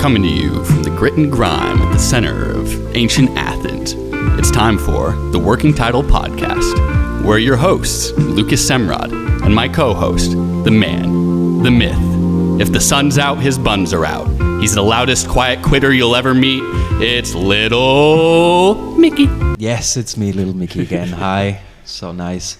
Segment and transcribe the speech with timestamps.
[0.00, 3.94] coming to you from the grit and grime at the center of ancient Athens.
[4.38, 7.24] It's time for the Working Title Podcast.
[7.24, 9.12] We're your hosts, Lucas Semrod,
[9.44, 12.60] and my co host, the man, the myth.
[12.60, 14.26] If the sun's out, his buns are out.
[14.60, 16.62] He's the loudest quiet quitter you'll ever meet.
[17.02, 19.28] It's Little Mickey.
[19.58, 21.08] Yes, it's me, little Mickey again.
[21.12, 21.60] Hi.
[21.84, 22.58] So nice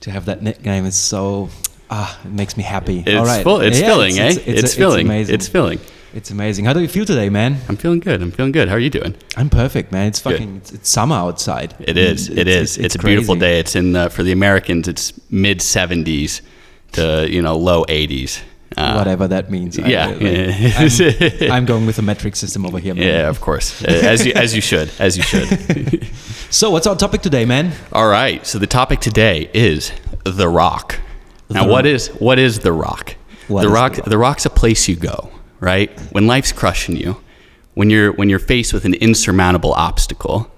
[0.00, 0.86] to have that nickname.
[0.86, 1.50] It's so
[1.90, 3.00] ah, it makes me happy.
[3.06, 3.42] It's, All right.
[3.42, 4.28] full, it's Yeah, filling, eh?
[4.30, 5.06] It's, It's, filling.
[5.06, 5.34] amazing.
[5.34, 5.78] It's filling.
[6.14, 6.64] It's amazing.
[6.64, 7.58] How do you feel today, man?
[7.68, 8.22] I'm feeling good.
[8.22, 8.68] I'm feeling good.
[8.68, 9.16] How are you doing?
[9.36, 10.06] I'm perfect, man.
[10.06, 10.58] It's fucking.
[10.58, 11.74] It's, it's summer outside.
[11.80, 12.28] It is.
[12.28, 12.78] It is.
[12.78, 13.58] It's, a beautiful day.
[13.58, 14.86] It's in the, for the Americans.
[14.86, 16.40] It's mid 70s
[16.92, 18.40] to you know low 80s.
[18.76, 19.76] Uh, Whatever that means.
[19.76, 20.06] I- yeah.
[20.06, 23.04] like, I'm, I'm going with the metric system over here, man.
[23.08, 23.82] Yeah, of course.
[23.82, 24.90] Uh, as you as you should.
[25.00, 26.08] As you should.
[26.50, 27.72] So, what's our topic today, man?
[27.92, 28.46] All right.
[28.46, 29.90] So the topic today is
[30.24, 31.00] the Rock.
[31.50, 33.16] Now, The what is what is the Rock?
[33.48, 33.96] What the is The Rock.
[33.96, 34.04] Rock?
[34.04, 35.32] The Rock's a place you go,
[35.64, 35.90] right?
[36.12, 37.16] When life's crushing you,
[37.74, 40.50] when you're when you're faced with an insurmountable obstacle,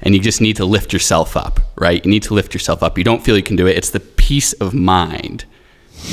[0.00, 2.04] and you just need to lift yourself up, right?
[2.04, 2.96] You need to lift yourself up.
[2.98, 3.76] You don't feel you can do it.
[3.76, 5.44] It's the peace of mind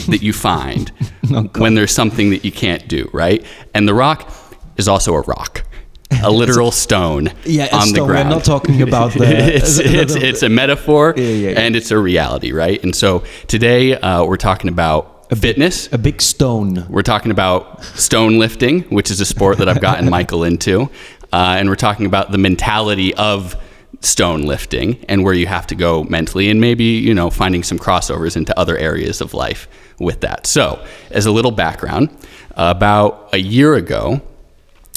[0.08, 0.92] that you find
[1.32, 3.44] Oh, when there's something that you can't do, right?
[3.74, 4.32] And the Rock
[4.78, 5.64] is also a rock.
[6.24, 8.08] A literal stone Yeah, a on the stone.
[8.08, 8.30] We're ground.
[8.30, 11.60] not talking about the- it's, the- the- it's, it's a metaphor Yeah, yeah, yeah.
[11.60, 12.82] and it's a reality, right?
[12.84, 15.92] And so today uh, we're talking about fitness.
[15.92, 16.86] A big stone.
[16.90, 20.90] We're talking about stone lifting, which is a sport that I've gotten Michael into.
[21.32, 23.56] Uh, and we're talking about the mentality of
[24.02, 27.78] stone lifting and where you have to go mentally and maybe, you know, finding some
[27.78, 29.68] crossovers into other areas of life
[30.00, 30.48] with that.
[30.48, 32.10] So, as a little background,
[32.56, 34.22] about a year ago,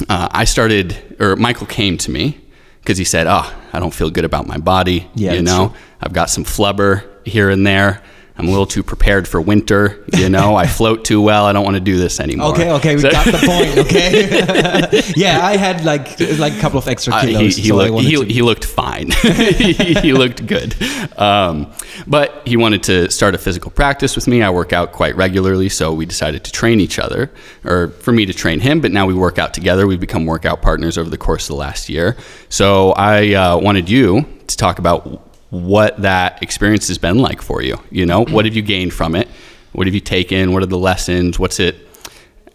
[0.09, 2.41] uh, I started, or Michael came to me
[2.81, 5.09] because he said, Oh, I don't feel good about my body.
[5.15, 5.77] Yeah, you know, true.
[6.01, 8.03] I've got some flubber here and there.
[8.39, 10.05] I'm a little too prepared for winter.
[10.17, 11.45] You know, I float too well.
[11.45, 12.53] I don't want to do this anymore.
[12.53, 13.79] Okay, okay, we So- got the point.
[13.83, 15.13] Okay.
[15.17, 17.57] yeah, I had like like a couple of extra Uh, he, kilos.
[17.57, 19.11] he, so looked, he, he looked fine.
[19.23, 20.75] he, he looked good.
[21.19, 21.71] Um,
[22.07, 24.43] but he wanted to start a physical practice with me.
[24.43, 27.31] I work out quite regularly, so we decided to train each other,
[27.65, 28.81] or for me to train him.
[28.81, 29.87] But now we work out together.
[29.87, 32.17] We've become workout partners over the course of the last year.
[32.49, 37.63] So I uh, wanted you to talk about what that experience has been like for
[37.63, 37.77] you.
[37.91, 39.29] You know, what have you gained from it?
[39.73, 40.53] What have you taken?
[40.53, 41.39] What are the lessons?
[41.39, 41.77] What's it?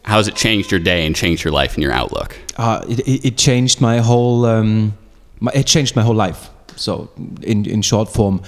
[0.03, 2.37] How has it changed your day and changed your life and your outlook?
[2.57, 4.97] uh, it, it, changed my whole um,
[5.39, 7.09] my, it changed my whole life so
[7.41, 8.41] in, in short form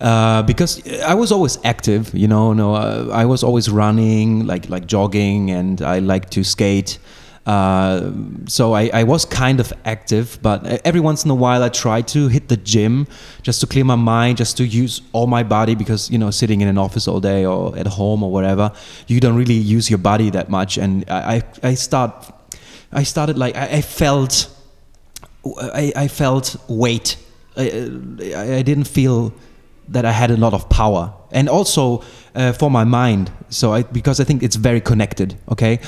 [0.00, 4.68] uh, because i was always active you know no uh, i was always running like
[4.68, 6.98] like jogging and i like to skate
[7.46, 8.10] uh,
[8.46, 12.00] so I, I was kind of active but every once in a while i try
[12.00, 13.06] to hit the gym
[13.42, 16.62] just to clear my mind just to use all my body because you know sitting
[16.62, 18.72] in an office all day or at home or whatever
[19.08, 22.32] you don't really use your body that much and i, I, start
[22.94, 24.48] I started like I, I felt
[25.60, 27.16] I, I felt weight.
[27.56, 27.90] I
[28.36, 29.34] I didn't feel
[29.88, 32.02] that I had a lot of power, and also
[32.34, 33.30] uh, for my mind.
[33.48, 35.36] So I because I think it's very connected.
[35.50, 35.78] Okay,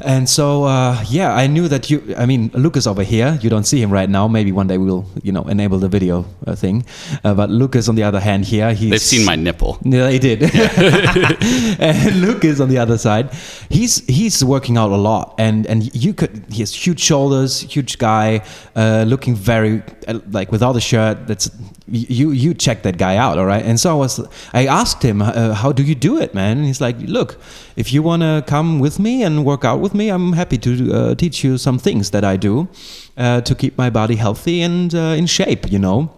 [0.00, 2.14] and so uh, yeah, I knew that you.
[2.16, 3.38] I mean, Lucas over here.
[3.42, 4.26] You don't see him right now.
[4.28, 6.84] Maybe one day we'll you know enable the video uh, thing.
[7.24, 9.78] Uh, but Lucas, on the other hand, here he's They've seen my nipple.
[9.84, 10.42] yeah, they did.
[11.80, 13.32] and Lucas on the other side,
[13.68, 17.98] he's he's working out a lot, and and you could he has huge shoulders, huge
[17.98, 18.42] guy,
[18.76, 21.26] uh, looking very uh, like without a shirt.
[21.26, 21.50] That's
[21.90, 23.64] you you check that guy out, all right.
[23.64, 24.20] And so I was
[24.52, 26.58] I asked him, uh, how do you do it, man?
[26.58, 27.38] And he's like, look,
[27.76, 31.14] if you wanna come with me and work out with me, I'm happy to uh,
[31.14, 32.68] teach you some things that I do
[33.16, 36.10] uh, to keep my body healthy and uh, in shape, you know.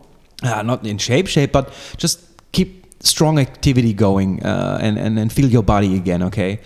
[0.42, 2.18] Uh, not in shape shape but just
[2.50, 6.58] keep strong activity going uh, and, and and feel your body again okay?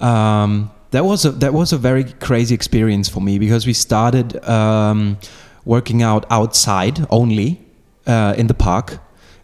[0.00, 4.42] Um, that was a that was a very crazy experience for me because we started
[4.48, 5.18] um,
[5.64, 7.60] working out outside only
[8.06, 8.98] uh, in the park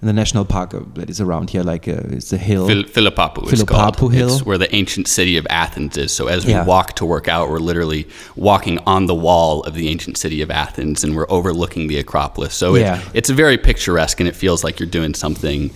[0.04, 3.50] in the national park that is around here like uh, it's a hill Phil- Philopappou,
[3.50, 4.12] it's Philopappou called.
[4.12, 4.28] Hill.
[4.34, 6.12] It's where the ancient city of Athens is.
[6.12, 6.66] So as we Yeah.
[6.66, 8.06] walk to work out, we're literally
[8.36, 12.52] walking on the wall of the ancient city of Athens, and we're overlooking the Acropolis.
[12.54, 12.98] So Yeah.
[13.00, 15.70] it, it's very picturesque, and it feels like you're doing something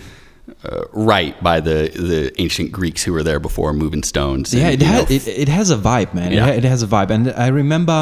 [0.64, 4.52] uh, right by the the ancient Greeks who were there before moving stones.
[4.52, 6.32] Yeah, it, you know, ha- it, it has a vibe, man.
[6.32, 6.46] Yeah.
[6.46, 7.10] It, ha- it has a vibe.
[7.10, 7.98] And I remember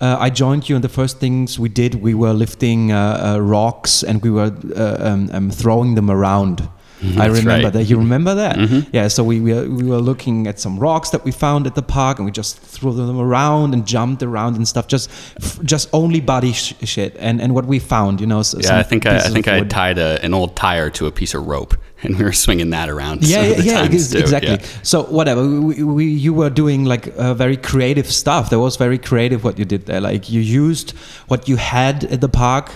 [0.00, 3.40] uh, I joined you, and the first things we did, we were lifting uh, uh,
[3.40, 6.60] rocks and we were uh, um, um, throwing them around.
[6.60, 6.68] I
[7.04, 7.18] Mm-hmm.
[7.18, 7.64] That's remember right.
[7.64, 7.78] Mm-hmm.
[7.78, 7.84] that.
[7.90, 8.88] You remember that?
[8.94, 9.08] Yeah.
[9.08, 11.82] So we, we were, we were looking at some rocks that we found at the
[11.82, 14.86] park, and we just threw them around and jumped around and stuff.
[14.88, 18.40] Just f- just only body sh- shit and and what we found, you know.
[18.40, 21.12] s- yeah, I think I, I think I tied a, an old tire to a
[21.12, 21.74] piece of rope
[22.06, 23.24] and we were swinging that around.
[23.26, 24.18] yeah, yeah, the yeah, times ex- too.
[24.18, 24.50] exactly.
[24.52, 24.66] Yeah.
[24.82, 28.50] So whatever, we, we, you were doing like uh, very creative stuff.
[28.50, 30.00] That was very creative what you did there.
[30.00, 30.92] Like you used
[31.28, 32.70] what you had at the park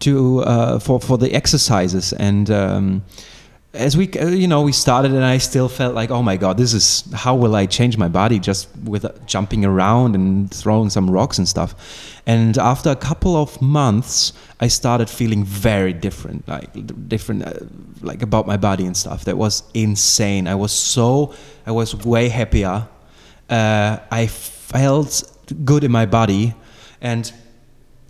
[0.00, 2.50] to uh, for for the exercises and.
[2.50, 3.02] Um,
[3.76, 6.56] as we, uh, you know, we started, and I still felt like, oh my god,
[6.56, 10.90] this is how will I change my body just with uh, jumping around and throwing
[10.90, 11.74] some rocks and stuff.
[12.26, 16.68] And after a couple of months, I started feeling very different, like
[17.08, 17.52] different, uh,
[18.00, 19.24] like about my body and stuff.
[19.24, 20.48] That was insane.
[20.48, 21.34] I was so,
[21.66, 22.88] I was way happier.
[23.48, 25.22] Uh, I felt
[25.64, 26.54] good in my body,
[27.00, 27.32] and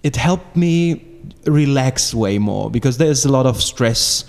[0.02, 1.02] it helped me
[1.44, 4.24] relax way more because there's a lot of stress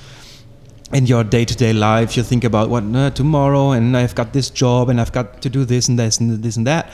[0.94, 4.88] in your day-to-day life you think about what uh, tomorrow and i've got this job
[4.90, 6.90] and i've got to do this and this and this and that.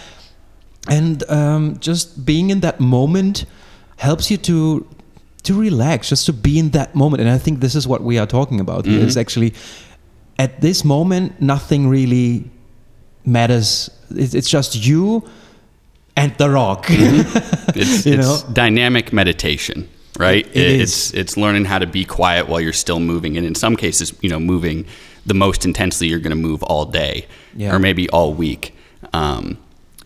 [0.90, 3.46] And um, just being in that moment
[3.98, 4.86] helps you to
[5.44, 7.22] to relax just to be in that moment.
[7.22, 9.08] And i think this is what we are talking about here Mhm.
[9.08, 9.54] is actually
[10.40, 12.44] at this moment nothing really
[13.26, 13.90] matters.
[14.10, 15.24] It's, it's just you
[16.18, 16.88] and the rock.
[17.76, 18.54] It's, You it's know?
[18.54, 19.88] dynamic meditation,
[20.20, 20.46] right?
[20.48, 21.14] It- it it's is.
[21.14, 24.30] it's learning how to be quiet while you're still moving, and in some cases, you
[24.30, 24.86] know, moving
[25.26, 27.26] the most intensely you're going to move all day,
[27.56, 27.74] Yeah.
[27.74, 28.76] or maybe all week.
[29.14, 29.58] Um,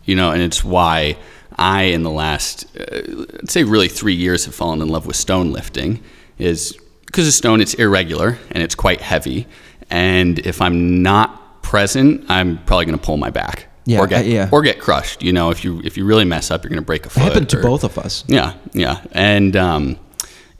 [0.04, 1.16] you know, and it's why
[1.58, 3.00] I, in the last, uh,
[3.40, 6.00] I'd say, really three years, have fallen in love with stone lifting.
[6.38, 6.76] Is
[7.06, 9.46] because of stone, it's irregular and it's quite heavy,
[9.90, 13.67] and if I'm not present, I'm probably going to pull my back.
[13.88, 14.48] Yeah, or get, uh, yeah.
[14.52, 15.22] or get crushed.
[15.22, 17.22] You know, if you if you really mess up, you're going to break a foot.
[17.22, 19.96] happened to or- both of us Yeah, yeah, and um,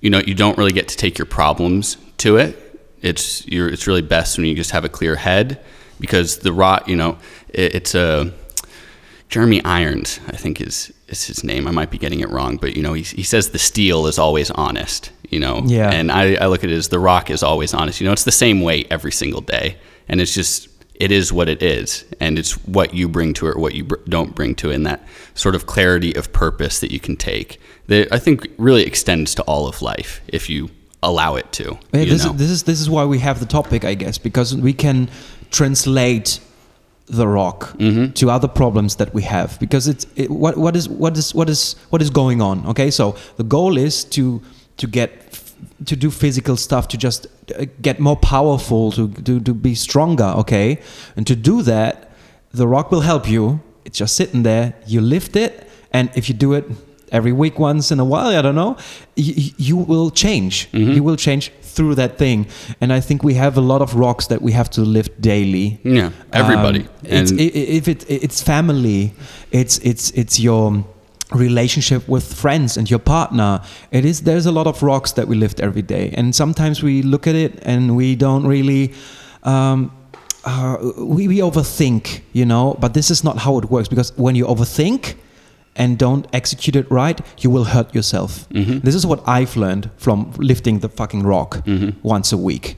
[0.00, 2.56] you know, you don't really get to take your problems to it.
[3.02, 5.60] It's you're, it's really best when you just have a clear head
[6.00, 6.88] because the rot.
[6.88, 8.32] You know, it, it's a
[9.28, 11.66] Jeremy Irons, I think is is his name.
[11.68, 14.18] I might be getting it wrong, but you know, he he says the steel is
[14.18, 15.12] always honest.
[15.30, 15.90] You know, Yeah.
[15.90, 18.00] and I, I look at it as the rock is always honest.
[18.00, 19.76] You know, it's the same weight every single day,
[20.08, 20.67] and it's just
[20.98, 23.84] it is what it is, and it's what you bring to it, or what you
[23.84, 25.00] br- don't bring to it, and that
[25.34, 29.42] sort of clarity of purpose that you can take that I think really extends to
[29.44, 30.68] all of life if you
[31.02, 31.78] allow it to.
[31.92, 34.54] Yeah, this, is, this is this is why we have the topic, I guess, because
[34.56, 35.08] we can
[35.50, 36.40] translate
[37.06, 38.12] the rock Mm-hmm.
[38.12, 39.58] to other problems that we have.
[39.60, 42.66] Because it's it, what what is what is what is what is going on.
[42.66, 44.42] Okay, so the goal is to
[44.76, 45.10] to get
[45.86, 47.26] to do physical stuff to just
[47.58, 50.32] uh, get more powerful to, to to be stronger.
[50.38, 50.78] Okay,
[51.16, 52.10] and to do that,
[52.52, 53.60] the rock will help you.
[53.84, 54.72] It's just sitting there.
[54.86, 55.52] You lift it,
[55.92, 56.64] and if you do it
[57.10, 58.76] every week, once in a while, I don't know,
[59.16, 60.68] you, you will change.
[60.72, 60.92] Mm-hmm.
[60.92, 62.46] You will change through that thing.
[62.82, 65.80] And I think we have a lot of rocks that we have to lift daily.
[65.84, 66.80] Yeah, everybody.
[66.80, 69.12] Um, it's, And- i- i- if it, it's family,
[69.52, 70.84] it's it's it's your
[71.34, 73.60] relationship with friends and your partner.
[73.90, 77.02] It is there's a lot of rocks that we lift every day, and sometimes we
[77.02, 78.92] look at it and we don't really.
[79.44, 79.92] Um,
[80.44, 84.34] uh, we, we overthink, you know, but this is not how it works because when
[84.34, 85.16] you overthink
[85.76, 88.48] and don't execute it right, you will hurt yourself.
[88.50, 88.78] Mm-hmm.
[88.78, 91.90] This is what I've learned from lifting the fucking rock Mm-hmm.
[92.02, 92.76] once a week,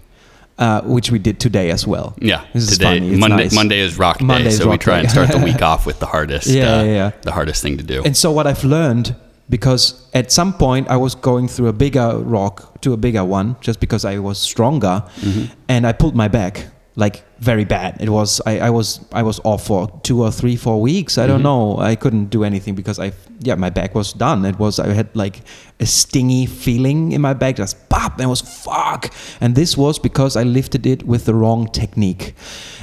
[0.61, 2.15] uh, which we did today as well.
[2.21, 3.11] Yeah, This is today funny.
[3.11, 3.55] It's Monday nice.
[3.55, 5.01] Monday is rock day, Monday is so we try day.
[5.01, 6.47] and start the week off with the hardest.
[6.47, 7.11] Yeah, uh, yeah, yeah.
[7.23, 8.03] the hardest thing to do.
[8.05, 9.17] And so what I've learned,
[9.49, 13.57] because at some point I was going through a bigger rock to a bigger one,
[13.61, 15.53] just because I was stronger, Mm-hmm.
[15.69, 16.67] and I pulled my back
[16.97, 17.97] like very bad.
[18.01, 21.17] It was I, I was I was off for two or three four weeks.
[21.17, 21.31] I Mm-hmm.
[21.33, 21.79] don't know.
[21.79, 24.45] I couldn't do anything because I yeah my back was done.
[24.45, 25.41] It was I had like
[25.81, 29.11] a stingy feeling in my back, just pop, and it was fuck.
[29.41, 32.35] And this was because I lifted it with the wrong technique.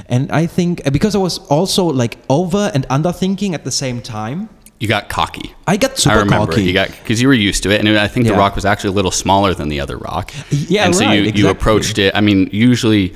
[0.08, 4.00] And I think because I was also like over and under thinking at the same
[4.02, 4.48] time.
[4.80, 5.54] you got cocky.
[5.66, 6.64] I got super I remember cocky.
[6.64, 8.90] you got because you were used to it, and I think the rock was actually
[8.90, 10.32] a little smaller than the other rock.
[10.50, 11.50] Yeah, and so right, you you exactly.
[11.50, 12.10] approached it.
[12.18, 13.12] I mean, usually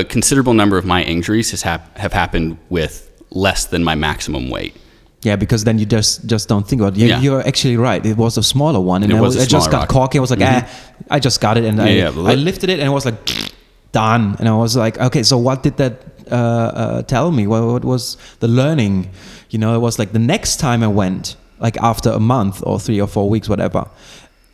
[0.00, 4.50] a, considerable number of my injuries has hap- have happened with less than my maximum
[4.50, 4.74] weight.
[5.22, 7.00] Yeah, because then you just just don't think about it.
[7.00, 7.20] You, Yeah.
[7.20, 8.04] You're actually right.
[8.04, 10.18] It was a smaller one, and It I, was I just got cocky.
[10.18, 10.68] I was like, ah,
[11.10, 13.16] I just got it, and I, Yeah, yeah, I lifted it, and it was like
[13.92, 14.36] done.
[14.38, 15.94] And I was like, okay, so what did that
[16.30, 17.46] uh, uh, tell me?
[17.46, 19.10] What, what was the learning?
[19.50, 22.78] You know, it was like the next time I went, like after a month or
[22.78, 23.86] three or four weeks, whatever.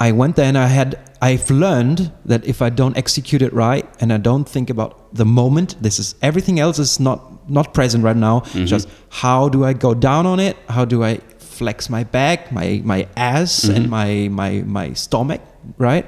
[0.01, 3.87] I went there and I had I've learned that if I don't execute it right
[4.01, 8.03] and I don't think about the moment, this is everything else is not not present
[8.03, 8.41] right now.
[8.65, 10.57] Just how do I go down on it?
[10.69, 15.43] How do I flex my back, my my ass, and my my my stomach,
[15.77, 16.07] right?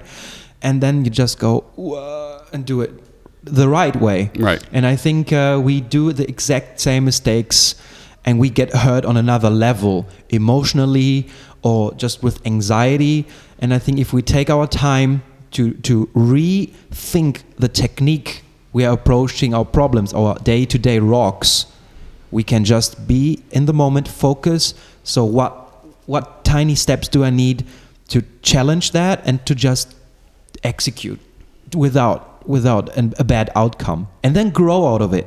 [0.62, 1.64] And then you just go
[2.52, 2.92] and do it
[3.44, 4.30] the right way.
[4.38, 4.62] Right.
[4.72, 7.74] And I think uh, we do the exact same mistakes
[8.24, 11.28] and we get hurt on another level emotionally
[11.62, 13.26] or just with anxiety.
[13.58, 18.42] And I think if we take our time to, to rethink the technique
[18.72, 21.66] we are approaching our problems, our day to day rocks,
[22.30, 24.74] we can just be in the moment, focus.
[25.04, 25.52] So, what,
[26.06, 27.66] what tiny steps do I need
[28.08, 29.94] to challenge that and to just
[30.64, 31.20] execute
[31.74, 35.26] without, without an, a bad outcome and then grow out of it?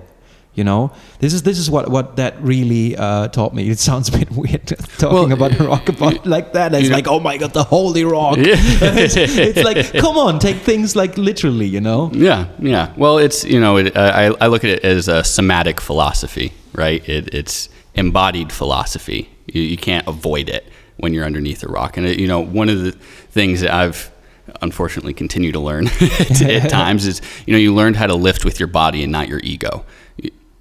[0.56, 4.08] You know this is this is what what that really uh, taught me it sounds
[4.10, 4.66] a bit weird
[4.98, 7.64] talking Well, about a rock about like that it's know- like oh my god the
[7.64, 8.56] holy rock Yeah.
[8.58, 12.94] it's, it's like come on take things like literally you know Yeah, yeah.
[12.98, 17.02] Well, it's you know, it, I I look at it as a somatic philosophy, right?
[17.10, 19.30] It, it's embodied philosophy.
[19.54, 20.64] You, you can't avoid it
[20.98, 21.98] when you're underneath a rock.
[21.98, 22.92] And it, you know, one of the
[23.32, 24.12] things that I've
[24.62, 25.88] unfortunately continued to learn
[26.42, 29.28] at times is you know you learned how to lift with your body and not
[29.28, 29.84] your ego.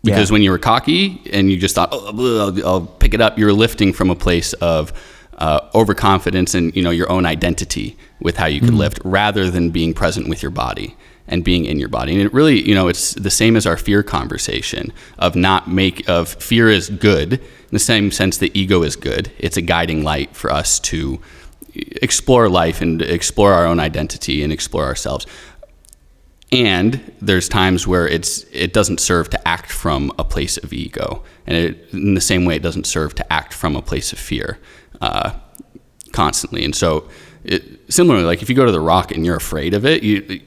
[0.05, 0.35] Because Yeah.
[0.35, 2.07] when you were cocky and you just thought, oh,
[2.47, 4.93] I'll, I'll pick it up, you're lifting from a place of
[5.39, 9.71] uh, overconfidence and you know your own identity with how you could lift, rather than
[9.71, 10.95] being present with your body
[11.27, 12.13] and being in your body.
[12.13, 16.09] And it really, you know, it's the same as our fear conversation of not make
[16.09, 17.41] of fear is good in
[17.73, 19.33] the same sense that ego is good.
[19.39, 21.21] It's a guiding light for us to
[21.75, 25.27] explore life and explore our own identity and explore ourselves
[26.55, 31.23] and there's times where it's it doesn't serve to act from a place of ego.
[31.47, 34.19] And it, in the same way it doesn't serve to act from a place of
[34.19, 34.59] fear
[35.01, 35.33] uh,
[36.13, 36.65] constantly.
[36.65, 37.09] And so
[37.45, 40.41] it, similarly like if you go to the rock and you're afraid of it you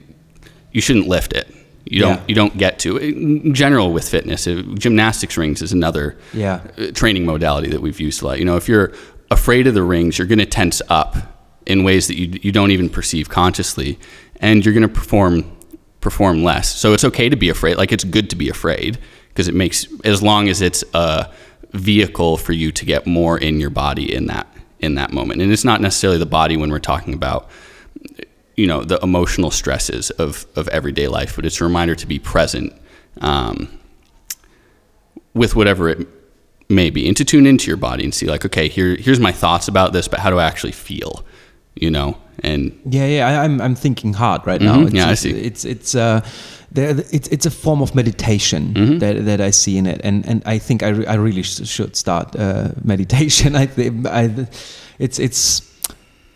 [0.72, 1.48] you shouldn't lift it.
[1.86, 2.24] You don't Yeah.
[2.28, 6.62] you don't get to in general with fitness uh, gymnastics rings is another Yeah.
[6.78, 8.40] uh, training modality that we've used a lot.
[8.40, 8.92] You know if you're
[9.32, 11.16] afraid of the rings you're going to tense up
[11.66, 14.00] in ways that you, you don't even perceive consciously.
[14.40, 15.57] And you're going to perform
[16.02, 16.74] perform less.
[16.74, 18.98] So it's okay to be afraid like it's good to be afraid
[19.30, 21.32] because it makes as long as it's a
[21.74, 24.48] vehicle for you to get more in your body in that
[24.80, 25.42] in that moment.
[25.42, 27.50] And it's not necessarily the body when we're talking about
[28.58, 32.20] you know the emotional stresses of of everyday life but it's a reminder to be
[32.20, 32.74] present
[33.22, 33.70] um,
[35.34, 36.08] with whatever it
[36.68, 39.32] may be and to tune into your body and see like okay here here's my
[39.32, 41.24] thoughts about this but how do i actually feel
[41.76, 44.76] you know and Yeah, yeah, I, I'm I'm thinking hard right now.
[44.78, 45.32] Mhm, It's, yeah, I it's, see.
[45.32, 46.22] It's it's uh,
[46.72, 49.00] there, it's it's a form of meditation Mm-hmm.
[49.00, 51.66] that, that I see in it, and and I think I, re- I really sh-
[51.68, 53.56] should start uh, meditation.
[53.56, 54.48] I think I,
[55.00, 55.62] it's it's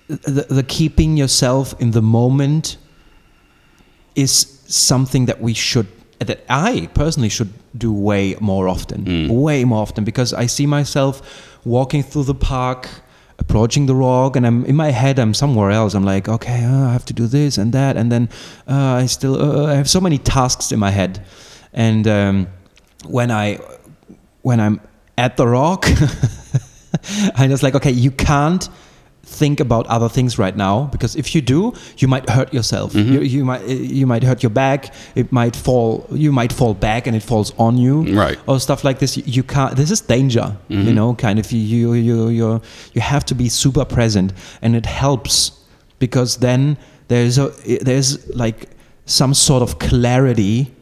[0.07, 2.77] the, the keeping yourself in the moment
[4.15, 5.87] is something that we should
[6.19, 9.29] that I personally should do way more often, Mm.
[9.29, 11.21] way more often because I see myself
[11.65, 12.87] walking through the park,
[13.41, 15.19] approaching the rock, and I'm in my head.
[15.19, 15.93] I'm somewhere else.
[15.97, 18.29] I'm like, okay, uh, I have to do this and that, and then
[18.67, 21.25] uh, I still uh, I have so many tasks in my head,
[21.73, 22.47] and um,
[23.05, 23.59] when I
[24.43, 24.79] when I'm
[25.17, 25.85] at the rock,
[27.35, 28.69] I'm just like, okay, you can't
[29.31, 32.93] think about other things right now because if you do, you might hurt yourself.
[32.93, 33.13] Mm-hmm.
[33.13, 34.93] You, you might you might hurt your back.
[35.15, 36.05] It might fall.
[36.11, 38.03] You might fall back and it falls on you.
[38.13, 38.37] Right.
[38.47, 39.17] Or stuff like this.
[39.17, 39.75] You, can't.
[39.75, 40.55] This is danger.
[40.67, 40.95] You mm-hmm.
[40.95, 41.51] know, kind of.
[41.51, 42.61] You you you you
[42.93, 45.51] you have to be super present, and it helps
[45.99, 47.49] because then there's a
[47.81, 48.69] there's like
[49.05, 50.73] some sort of clarity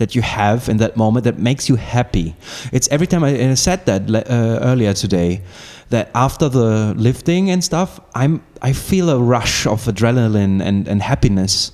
[0.00, 2.34] that you have in that moment that makes you happy.
[2.72, 5.42] It's every time I, I said that uh, earlier today
[5.90, 11.02] that after the lifting and stuff, I'm I feel a rush of adrenaline and, and
[11.02, 11.72] happiness.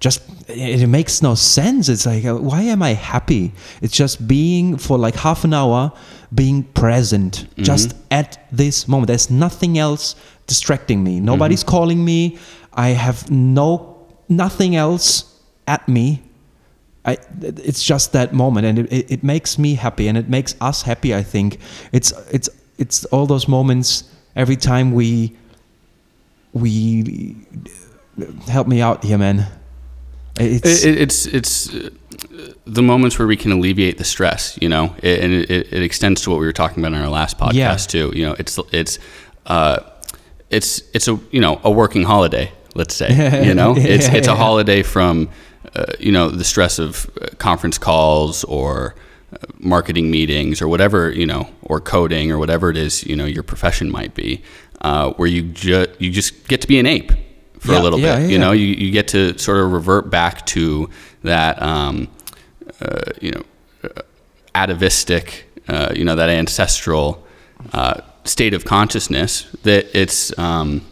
[0.00, 1.88] Just it, it makes no sense.
[1.88, 3.52] It's like uh, why am I happy?
[3.80, 5.92] It's just being for like half an hour,
[6.34, 9.06] being present, just at this moment.
[9.06, 10.16] There's nothing else
[10.48, 11.20] distracting me.
[11.20, 12.38] Nobody's calling me.
[12.72, 16.22] I have no nothing else at me
[17.08, 20.54] I, it's just that moment, and it, it, it makes me happy, and it makes
[20.60, 21.14] us happy.
[21.14, 21.58] I think
[21.92, 22.48] it's it's
[22.78, 24.04] it's all those moments
[24.36, 25.36] every time we
[26.52, 27.36] we
[28.48, 29.46] help me out here, man.
[30.40, 31.90] It's it, it, it's it's uh,
[32.66, 36.22] the moments where we can alleviate the stress, you know, it, and it, it extends
[36.22, 37.76] to what we were talking about in our last podcast Yeah.
[37.76, 38.12] too.
[38.14, 38.98] You know, it's it's
[39.46, 39.78] uh,
[40.50, 42.52] it's it's a you know a working holiday.
[42.74, 43.08] Let's say
[43.46, 45.28] you know it's it's a holiday from
[45.74, 48.94] uh, you know the stress of uh, conference calls or
[49.32, 53.24] uh, marketing meetings or whatever you know or coding or whatever it is you know
[53.26, 54.42] your profession might be,
[54.82, 57.12] uh, where you just you just get to be an ape
[57.58, 58.22] for Yeah, a little yeah, bit.
[58.22, 60.88] yeah, You know, you, you get to sort of revert back to
[61.24, 62.06] that, um,
[62.80, 63.42] uh, you know,
[63.82, 64.02] uh,
[64.54, 67.26] atavistic, uh, you know, that ancestral
[67.72, 70.82] uh, state of consciousness that it's um,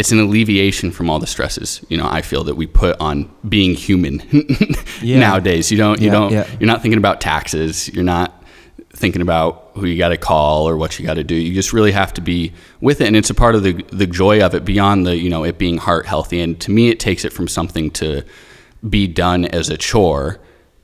[0.00, 1.84] it's an alleviation from all the stresses.
[1.90, 4.22] You know, I feel that we put on being human
[5.02, 5.18] Yeah.
[5.20, 5.70] nowadays.
[5.70, 6.46] You don't, you Yeah, don't, yeah.
[6.58, 7.88] you're not thinking about taxes.
[7.94, 8.42] You're not
[8.94, 11.34] thinking about who you got to call or what you got to do.
[11.34, 14.06] You just really have to be with it, and it's a part of the the
[14.06, 16.40] joy of it beyond the you know it being heart healthy.
[16.40, 18.22] And to me, it takes it from something to
[18.88, 20.40] be done as a chore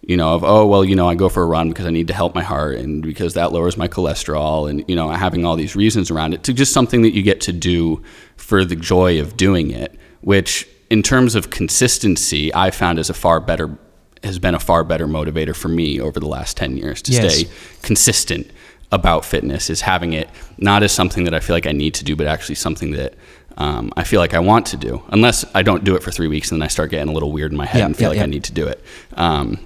[0.07, 2.07] you know of oh well you know i go for a run because i need
[2.07, 5.57] to help my heart and because that lowers my cholesterol and you know having all
[5.57, 8.01] these reasons around it to just something that you get to do
[8.37, 13.15] for the joy of doing it which in terms of consistency i found is a
[13.15, 13.77] far better
[14.23, 17.35] has been a far better motivator for me over the last 10 years to Yes.
[17.39, 17.49] stay
[17.83, 18.51] consistent
[18.93, 22.05] about fitness is having it not as something that I feel like I need to
[22.05, 23.15] do, but actually something that
[23.59, 25.03] um, I feel like I want to do.
[25.09, 27.33] Unless I don't do it for three weeks and then I start getting a little
[27.33, 28.23] weird in my head Yeah, and feel yeah, like yeah.
[28.23, 28.83] I need to do it.
[29.15, 29.59] Um,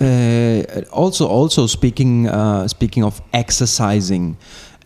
[0.00, 4.36] Uh, also, also speaking uh, speaking of exercising,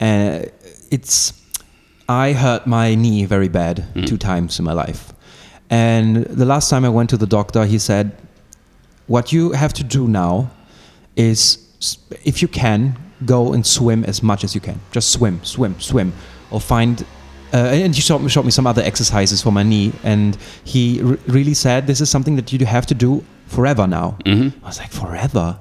[0.01, 0.41] uh,
[0.91, 1.33] it's
[2.09, 5.13] I hurt my knee very bad two times in my life,
[5.71, 8.13] and the last time I went to the doctor, he said,
[9.07, 10.51] "What you have to do now
[11.17, 11.59] is,
[12.25, 14.81] if you can, go and swim as much as you can.
[14.93, 16.13] Just swim, swim, swim,
[16.51, 17.05] or find."
[17.55, 21.03] Uh, and he showed me, showed me some other exercises for my knee, and he
[21.03, 23.23] r- really said this is something that you have to do
[23.53, 24.17] forever now.
[24.25, 24.53] mhm.
[24.65, 25.57] I was like, forever?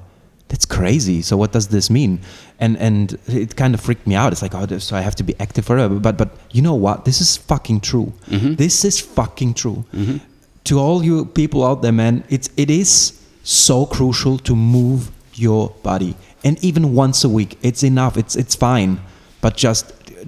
[0.50, 1.22] That's crazy.
[1.22, 2.20] So what does this mean?
[2.60, 4.32] And and it kind of freaked me out.
[4.34, 6.00] It's like, oh, so I have to be active forever.
[6.00, 7.06] But but you know what?
[7.06, 8.12] This is fucking true.
[8.30, 8.56] Mhm.
[8.58, 9.84] This is fucking true.
[9.94, 10.20] Mhm.
[10.64, 15.02] To all you people out there, man, it's it is so crucial to move
[15.36, 16.14] your body.
[16.44, 18.18] And even once a week, it's enough.
[18.18, 18.98] It's it's fine.
[19.42, 19.86] But just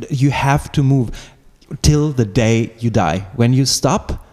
[0.09, 1.09] you have to move
[1.81, 3.19] till the day you die.
[3.35, 4.25] When you stop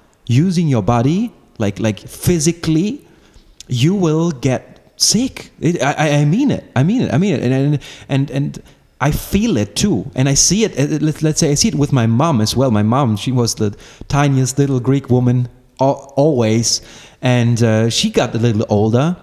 [0.47, 3.01] using your body, like like physically,
[3.71, 4.63] you will get
[4.97, 5.51] sick.
[5.61, 6.65] It, I, I- mean it.
[6.77, 7.15] I mean it.
[7.15, 7.43] I mean it.
[7.43, 8.63] And and and, and
[9.01, 10.11] I feel it too.
[10.15, 10.79] And I see it.
[10.79, 12.71] uh, Let's, let's say I see it with my mom as well.
[12.71, 13.71] My mom, she was the
[14.09, 15.49] tiniest little Greek woman
[15.79, 16.83] always,
[17.23, 19.17] and uh, she got a little older,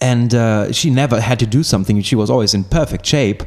[0.00, 2.02] and uh, she never had to do something.
[2.02, 3.42] She was always in perfect shape.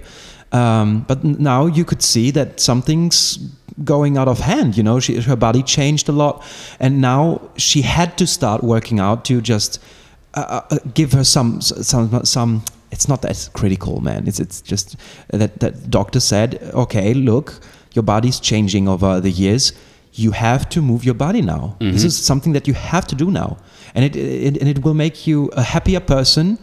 [0.53, 3.37] Um, but now you could see that something's
[3.83, 4.77] going out of hand.
[4.77, 6.41] You know, she, her body changed a lot,
[6.79, 9.79] and now she had to start working out to just
[10.37, 12.63] uh, uh, give her some some some.
[12.91, 14.27] It's not that critical, man.
[14.27, 14.95] It's it's just
[15.29, 17.59] that that doctor said, okay, look,
[17.93, 19.73] your body's changing over the years.
[20.13, 21.75] You have to move your body now.
[21.79, 23.57] This is something that you have to do now,
[23.95, 26.57] and it, it and it will make you a happier person.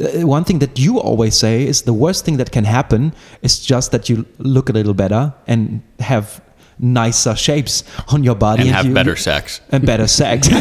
[0.00, 3.60] Uh, one thing that you always say is the worst thing that can happen is
[3.60, 6.40] just that you look a little better and have
[6.78, 9.60] nicer shapes on your body and have you- better sex.
[9.70, 10.48] and better sex.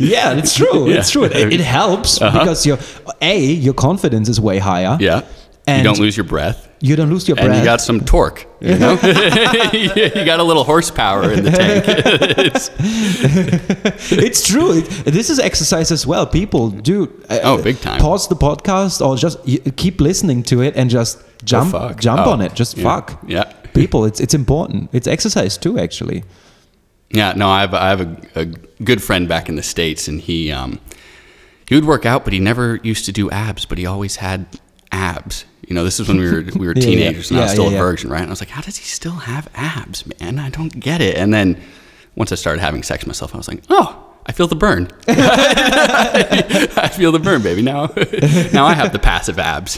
[0.00, 0.88] yeah, it's true.
[0.88, 1.24] It's true.
[1.24, 2.38] It, it helps Uh-huh.
[2.38, 2.78] because your
[3.20, 4.96] a your confidence is way higher.
[5.00, 5.22] Yeah.
[5.66, 6.66] And you don't lose your breath.
[6.80, 7.48] You don't lose your breath.
[7.48, 8.92] And you got some torque, you know?
[9.72, 11.84] you got a little horsepower in the tank.
[12.38, 12.70] It's-
[14.12, 14.78] it's true.
[14.78, 16.26] It, this is exercise as well.
[16.26, 17.08] People do.
[17.28, 18.00] uh, Oh, big time.
[18.00, 19.38] Pause the podcast or just
[19.76, 22.00] keep listening to it and just jump fuck.
[22.00, 22.54] jump Oh, on it.
[22.54, 22.84] Just yeah.
[22.84, 23.20] fuck.
[23.26, 23.52] Yeah.
[23.80, 24.90] People, it's it's important.
[24.92, 26.24] It's exercise too, actually.
[27.10, 28.44] Yeah, no, I have, I have a, a
[28.84, 30.78] good friend back in the States, and he, um,
[31.66, 34.46] he would work out, but he never used to do abs, but he always had
[34.92, 35.46] abs.
[35.66, 36.94] You know, this is when we were we were Yeah, yeah.
[36.96, 37.78] teenagers, and I was still yeah, a yeah.
[37.78, 38.20] virgin, right?
[38.20, 40.38] And I was like, how does he still have abs, man?
[40.38, 41.16] I don't get it.
[41.16, 41.60] And then
[42.14, 44.88] once I started having sex myself, I was like, oh, I feel the burn.
[45.08, 47.62] I feel the burn, baby.
[47.62, 47.86] Now,
[48.52, 49.76] now I have the passive abs.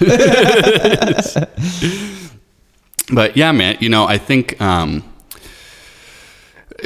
[3.13, 5.03] But yeah, man, you know, I think um,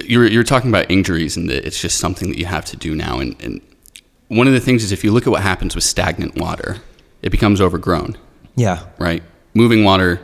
[0.04, 2.94] you're you're talking about injuries and that it's just something that you have to do
[2.94, 3.18] now.
[3.20, 3.60] And, and
[4.28, 6.76] one of the things is if you look at what happens with stagnant water,
[7.22, 8.16] it becomes overgrown
[8.56, 8.84] Yeah.
[8.98, 9.22] right?
[9.54, 10.20] Moving water,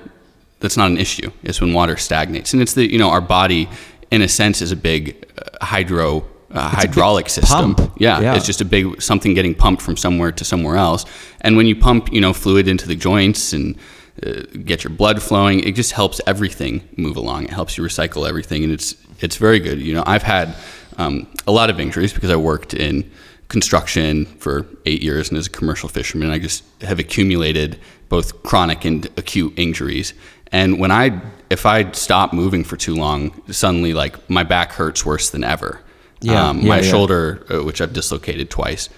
[0.58, 1.30] that's not an issue.
[1.42, 3.68] It's when water stagnates, and it's the you know our body,
[4.10, 7.76] in a sense, is a big uh, hydro uh, hydraulic system.
[7.96, 8.34] Yeah, Yeah.
[8.34, 11.04] it's just a big something getting pumped from somewhere to somewhere else.
[11.42, 13.76] And when you pump, you know, fluid into the joints and
[14.24, 17.44] uh, get your blood flowing, it just helps everything move along.
[17.44, 19.80] It helps you recycle everything, and it's it's very good.
[19.80, 20.54] You know, I've had
[20.96, 23.11] um, a lot of injuries because I worked in
[23.48, 27.78] construction for eight years and as a commercial fisherman, I just have accumulated
[28.09, 30.14] both chronic and acute injuries.
[30.52, 35.04] And when I, if I stop moving for too long, suddenly like my back hurts
[35.04, 35.80] worse than ever.
[36.22, 36.83] Yeah, um, yeah, my yeah.
[36.83, 38.88] shoulder, uh, which I've dislocated twice,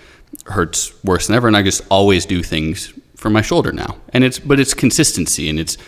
[0.46, 1.46] hurts worse than ever.
[1.46, 3.96] And I just always do things for my shoulder now.
[4.12, 5.78] And it's, but it's consistency and it's,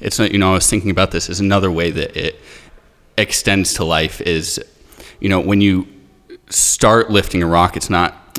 [0.00, 2.38] it's not, you know, I was thinking about this as another way that it
[3.16, 4.62] extends to life is,
[5.18, 5.86] you know, when you
[6.50, 8.38] start lifting a rock, it's not,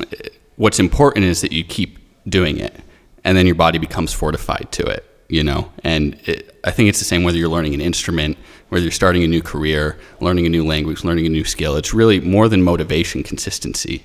[0.58, 1.98] what's important is that you keep
[2.30, 2.80] doing it
[3.24, 5.72] and then your body becomes fortified to it, you know?
[5.84, 8.38] And it, I think it's the same whether you're learning an instrument,
[8.70, 11.76] whether you're starting a new career, learning a new language, learning a new skill.
[11.78, 14.04] It's really more than motivation, consistency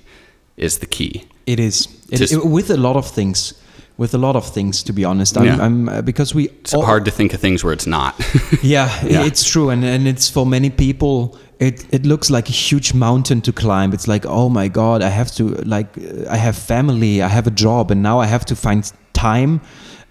[0.57, 1.27] is the key.
[1.47, 1.89] It is.
[2.11, 3.55] It, it- with a lot of things.
[4.01, 4.83] With a lot of things.
[4.83, 5.67] To be honest, I'm, Yeah.
[5.67, 8.15] I'm uh, because we It's hard to think of things where it's not.
[8.63, 9.27] yeah, Yeah.
[9.27, 11.39] it's true, and and it's for many people.
[11.59, 13.93] It it looks like a huge mountain to climb.
[13.93, 15.45] It's like, oh my god, I have to
[15.77, 15.89] like,
[16.31, 19.61] I have family, I have a job, and now I have to find time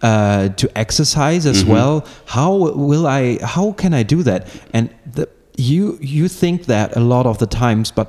[0.03, 2.03] uh, to exercise as well.
[2.25, 2.51] How
[2.87, 3.39] will I?
[3.43, 4.47] How can I do that?
[4.73, 5.25] And the,
[5.57, 8.07] you you think that a lot of the times, but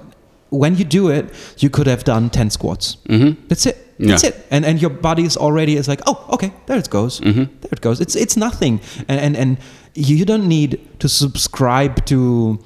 [0.51, 1.25] when you do it,
[1.59, 2.97] you could have done ten squats.
[3.09, 3.47] Mm-hmm.
[3.49, 3.77] That's it.
[4.09, 4.31] That's Yeah.
[4.31, 4.47] it.
[4.51, 7.21] And and your body is already is like, oh, okay, there it goes.
[7.21, 7.45] Mm-hmm.
[7.61, 8.01] There it goes.
[8.01, 8.81] It's it's nothing.
[9.09, 9.57] And and, and
[9.95, 12.59] you don't need to subscribe to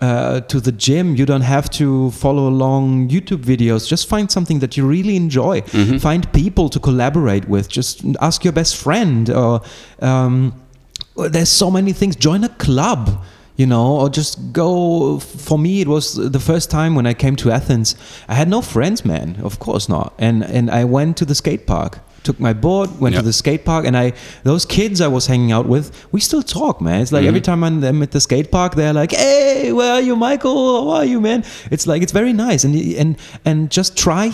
[0.00, 1.14] uh, to the gym.
[1.16, 3.86] You don't have to follow along YouTube videos.
[3.90, 5.60] Just find something that you really enjoy.
[5.60, 5.98] Mm-hmm.
[5.98, 7.68] Find people to collaborate with.
[7.68, 9.28] Just ask your best friend.
[9.30, 9.60] Or
[10.00, 10.52] um,
[11.16, 12.16] there's so many things.
[12.16, 13.22] Join a club
[13.60, 15.18] you know, or just go.
[15.48, 17.94] For me, it was the first time when I came to Athens.
[18.26, 19.36] I had no friends, man.
[19.42, 20.14] Of course not.
[20.18, 21.98] And and I went to the skate park.
[22.22, 23.20] Took my board, went Yeah.
[23.22, 24.12] to the skate park, and I
[24.44, 27.00] those kids I was hanging out with, we still talk, man.
[27.02, 27.28] It's like mm-hmm.
[27.28, 30.84] every time I'm them at the skate park, they're like, "Hey, where are you, Michael?
[30.84, 34.32] How are you, man?" It's like it's very nice, and and and just try.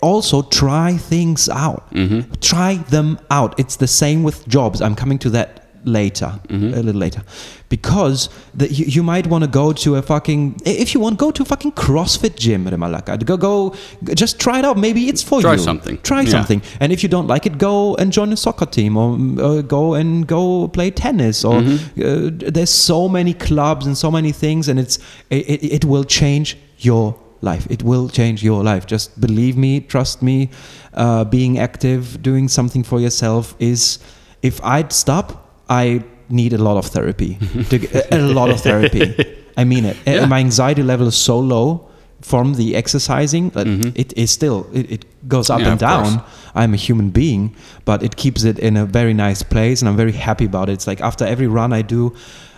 [0.00, 1.82] Also, try things out.
[1.94, 2.32] Mm-hmm.
[2.40, 3.58] Try them out.
[3.58, 4.80] It's the same with jobs.
[4.80, 7.22] I'm coming to that later, a little later,
[7.68, 11.30] because the, you, you might want to go to a fucking if you want go
[11.30, 13.16] to a fucking CrossFit gym at Malacca.
[13.18, 13.74] Go go,
[14.14, 14.76] just try it out.
[14.78, 15.56] Maybe it's for Try you.
[15.58, 15.98] Try something.
[16.02, 16.30] Try Yeah.
[16.30, 16.62] something.
[16.80, 19.94] And if you don't like it, go and join a soccer team or uh, go
[19.94, 21.44] and go play tennis.
[21.44, 24.98] Or uh, there's so many clubs and so many things, and it's
[25.30, 27.66] it, it, it will change your life.
[27.70, 28.86] It will change your life.
[28.86, 30.50] Just believe me, trust me.
[30.94, 33.98] Uh, being active, doing something for yourself is.
[34.40, 37.38] If I'd stop, I need a lot of therapy.
[37.70, 39.14] to, a, lot of therapy.
[39.56, 39.96] I mean it.
[40.06, 40.26] Yeah.
[40.26, 41.88] My anxiety level is so low
[42.20, 46.24] from the exercising that it is still it, it goes up Yeah, and down.
[46.54, 47.54] I'm a human being,
[47.84, 50.72] but it keeps it in a very nice place, and I'm very happy about it.
[50.72, 52.14] It's like after every run I do,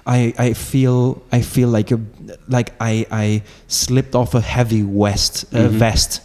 [0.07, 2.01] I, I feel I feel like a
[2.49, 6.23] like I I slipped off a heavy vest uh, vest,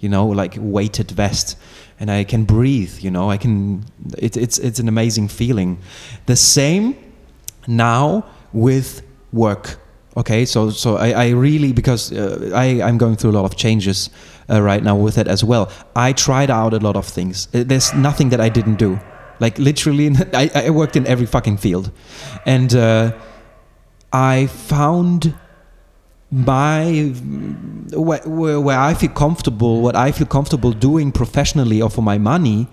[0.00, 1.56] you know, like weighted vest,
[2.04, 2.98] and I can breathe.
[3.00, 3.82] You know, I can.
[4.18, 5.78] It, it's it's an amazing feeling.
[6.26, 6.94] The same
[7.66, 9.00] now with
[9.32, 9.78] work.
[10.14, 13.56] Okay, so so I, I really because uh, I I'm going through a lot of
[13.56, 14.10] changes
[14.50, 15.70] uh, right now with it as well.
[15.96, 17.48] I tried out a lot of things.
[17.54, 19.00] Uh, There's nothing that I didn't do.
[19.40, 21.90] Like literally, I, I worked in every fucking field,
[22.44, 23.12] and uh,
[24.12, 25.34] I found
[26.34, 27.12] my
[27.92, 32.66] where, where I feel comfortable, what I feel comfortable doing professionally or for my money,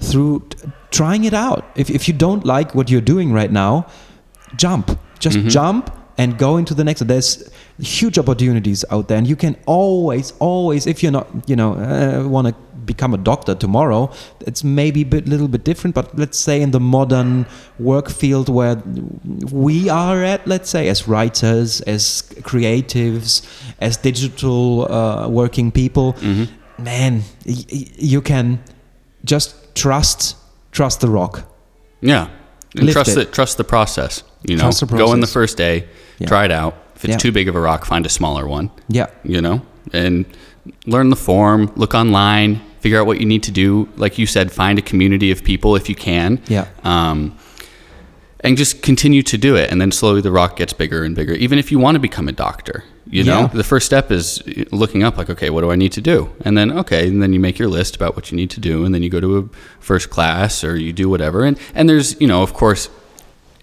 [0.00, 0.46] through
[0.90, 1.64] trying it out.
[1.76, 3.86] If if you don't like what you're doing right now,
[4.56, 7.00] jump, just jump and go into the next.
[7.06, 11.74] There's huge opportunities out there, and you can always, always, if you're not, you know,
[11.74, 12.54] uh, want to
[12.86, 14.10] become a doctor tomorrow,
[14.46, 15.94] it's maybe a bit, little bit different.
[15.94, 17.46] But let's say in the modern
[17.78, 18.76] work field where
[19.52, 23.42] we are at, let's say as writers, as creatives,
[23.80, 26.14] as digital uh, working people,
[26.78, 28.58] man, y- y- you can
[29.24, 30.36] just trust,
[30.72, 31.42] trust the rock.
[32.00, 32.28] Yeah.
[32.78, 33.14] And trust it.
[33.14, 34.22] the trust the process.
[34.46, 35.86] You know, the go in the first day,
[36.18, 36.28] Yeah.
[36.28, 36.74] try it out.
[36.94, 37.18] If it's Yeah.
[37.18, 38.70] too big of a rock, find a smaller one.
[38.88, 39.06] Yeah.
[39.24, 40.24] You know, and
[40.86, 41.70] learn the form.
[41.76, 42.60] Look online.
[42.86, 43.88] Figure out what you need to do.
[43.96, 46.40] Like you said, find a community of people if you can.
[46.46, 46.68] Yeah.
[46.84, 47.36] Um,
[48.38, 51.32] and just continue to do it, and then slowly the rock gets bigger and bigger.
[51.32, 53.46] Even if you want to become a doctor, you know, Yeah.
[53.48, 56.30] the first step is looking up, like, okay, what do I need to do?
[56.44, 58.84] And then, okay, and then you make your list about what you need to do,
[58.84, 59.44] and then you go to a
[59.80, 61.42] first class or you do whatever.
[61.42, 62.88] And and there's, you know, of course,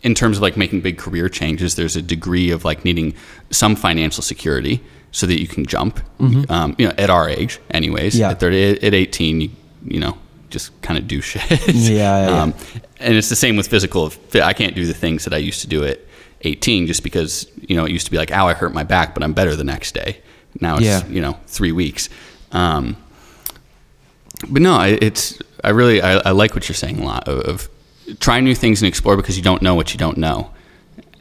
[0.02, 3.14] in terms of like making big career changes, there's a degree of like needing
[3.52, 4.82] some financial security
[5.14, 6.02] so that you can jump.
[6.20, 8.14] Um, you know, at our age, anyways.
[8.16, 8.22] Mm-hmm.
[8.22, 8.32] Yeah.
[8.32, 9.50] At 30, at 18, you,
[9.86, 10.18] you know,
[10.50, 11.50] just kind of do shit.
[11.68, 12.42] Yeah, yeah, yeah.
[12.42, 12.54] Um,
[13.00, 14.12] and it's the same with physical.
[14.34, 16.00] I can't do the things that I used to do at
[16.42, 19.14] 18 just because, you know, it used to be like, ow, I hurt my back,
[19.14, 20.20] but I'm better the next day.
[20.60, 21.06] Now it's, Yeah.
[21.08, 22.10] you know, three weeks.
[22.52, 22.98] Um,
[24.50, 27.40] but no, I- it's, I really, I, I like what you're saying a lot of,
[27.42, 27.70] of
[28.20, 30.52] try new things and explore because you don't know what you don't know.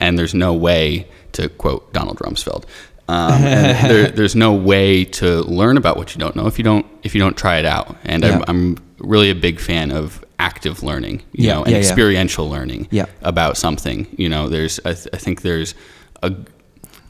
[0.01, 2.65] And there's no way to quote Donald Rumsfeld.
[3.09, 6.87] Um, there, there's no way to learn about what you don't know if you don't
[7.03, 7.97] if you don't try it out.
[8.05, 8.37] And Yeah.
[8.37, 12.49] I'm, I'm really a big fan of active learning, you Yeah, know, and yeah, experiential
[12.49, 12.89] learning
[13.23, 14.07] about something.
[14.17, 15.75] You know, there's I, th- I think there's
[16.23, 16.33] a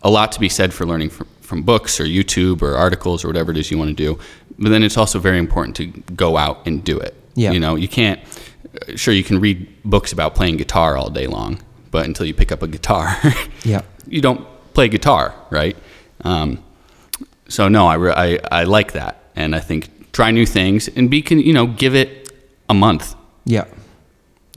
[0.03, 3.29] a lot to be said for learning from, from books or YouTube or articles or
[3.29, 4.19] whatever it is you want to do.
[4.59, 7.15] But then it's also very important to go out and do it.
[7.35, 7.53] Yeah.
[7.53, 8.19] You know, you can't.
[8.97, 12.51] Sure, you can read books about playing guitar all day long, but until you pick
[12.51, 13.17] up a guitar,
[13.65, 13.83] Yeah.
[14.07, 15.77] you don't play guitar, right?
[16.25, 16.63] Um,
[17.49, 21.11] so no, I, re- I I like that, and I think try new things and
[21.11, 22.31] be con- you know give it
[22.69, 23.65] a month, Yeah.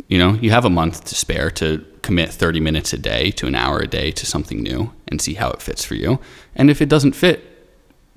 [0.10, 3.48] You know, you have a month to spare to commit 30 minutes a day to
[3.48, 6.20] an hour a day to something new and see how it fits for you.
[6.56, 7.40] And if it doesn't fit,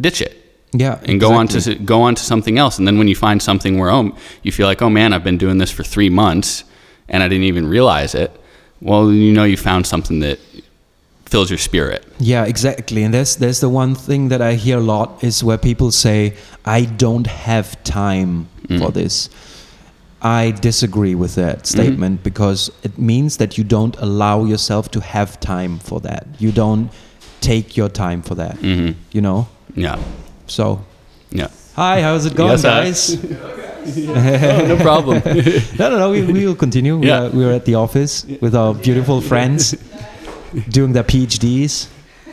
[0.00, 0.34] ditch it
[0.72, 0.98] Yeah.
[1.04, 2.78] and go on to go on to something else.
[2.78, 5.38] And then when you find something where oh, you feel like oh man, I've been
[5.38, 6.64] doing this for three months
[7.08, 8.30] and I didn't even realize it.
[8.80, 10.38] Well, you know you found something that
[11.30, 12.02] fills your spirit.
[12.18, 13.04] Yeah, exactly.
[13.04, 16.32] And there's there's the one thing that I hear a lot is where people say,
[16.64, 18.78] "I don't have time Mm.
[18.80, 19.28] for this."
[20.20, 21.46] I disagree with Mm-hmm.
[21.48, 26.26] that statement because it means that you don't allow yourself to have time for that.
[26.38, 26.88] You don't
[27.40, 28.56] take your time for that.
[28.60, 29.46] hmm You know.
[29.76, 29.96] Yeah,
[30.46, 30.80] So,
[31.30, 31.48] yeah.
[31.76, 33.16] hi, how's it going, Yes, guys?
[34.68, 35.22] no problem.
[35.78, 36.10] no, no, no.
[36.10, 36.98] We, we will continue.
[36.98, 37.22] We, Yeah.
[37.26, 39.74] are, we are at the office with our beautiful friends
[40.68, 41.88] doing their PhDs.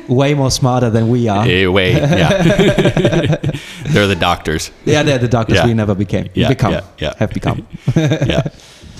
[0.07, 1.43] Way more smarter than we are.
[1.43, 2.43] hey, wait, yeah.
[3.89, 4.69] They're the doctors.
[4.85, 5.65] Yeah, they're the doctors Yeah.
[5.65, 6.29] we never became.
[6.35, 6.73] Yeah, become.
[6.73, 7.13] yeah, yeah.
[7.17, 7.65] Have become.
[7.95, 8.43] Yeah,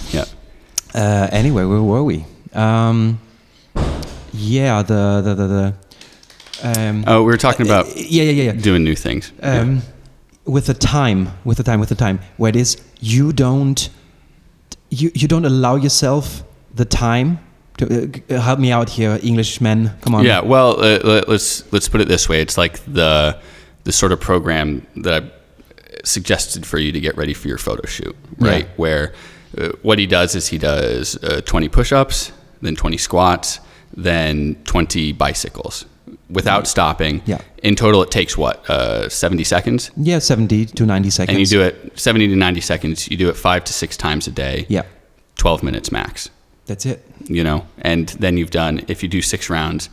[0.10, 0.26] yeah.
[0.96, 2.26] Uh, anyway, where were we?
[2.54, 3.20] Um,
[4.34, 5.48] yeah, the the the.
[5.48, 5.74] the
[6.64, 8.52] um, Oh, we were talking about yeah, yeah, yeah, yeah.
[8.54, 9.32] doing new things.
[9.44, 9.82] Um,
[10.46, 13.90] with the time, with the time, with the time, where it is you don't,
[14.90, 17.38] you you don't allow yourself the time
[17.78, 19.92] to uh, help me out here, Englishmen.
[20.02, 20.24] Come on.
[20.26, 22.42] Yeah, well, uh, let- let's let's put it this way.
[22.42, 23.38] It's like the
[23.84, 25.32] the sort of program that I
[26.04, 28.66] suggested for you to get ready for your photo shoot, right?
[28.66, 28.72] Yeah.
[28.78, 29.14] Where
[29.58, 33.60] uh, what he does is he does uh, 20 push-ups, then 20 squats,
[33.96, 35.86] then 20 bicycles
[36.30, 37.22] without stopping.
[37.26, 37.40] Yeah.
[37.64, 41.36] In total, it takes what uh, 70 seconds, Yeah, seventy to ninety seconds.
[41.36, 43.10] and you do it 70 to 90 seconds.
[43.10, 44.66] You do it five to six times a day.
[44.70, 44.84] Yeah,
[45.38, 46.30] 12 minutes max.
[46.66, 47.06] That's it.
[47.26, 49.90] you know, and then you've done, if you do six rounds,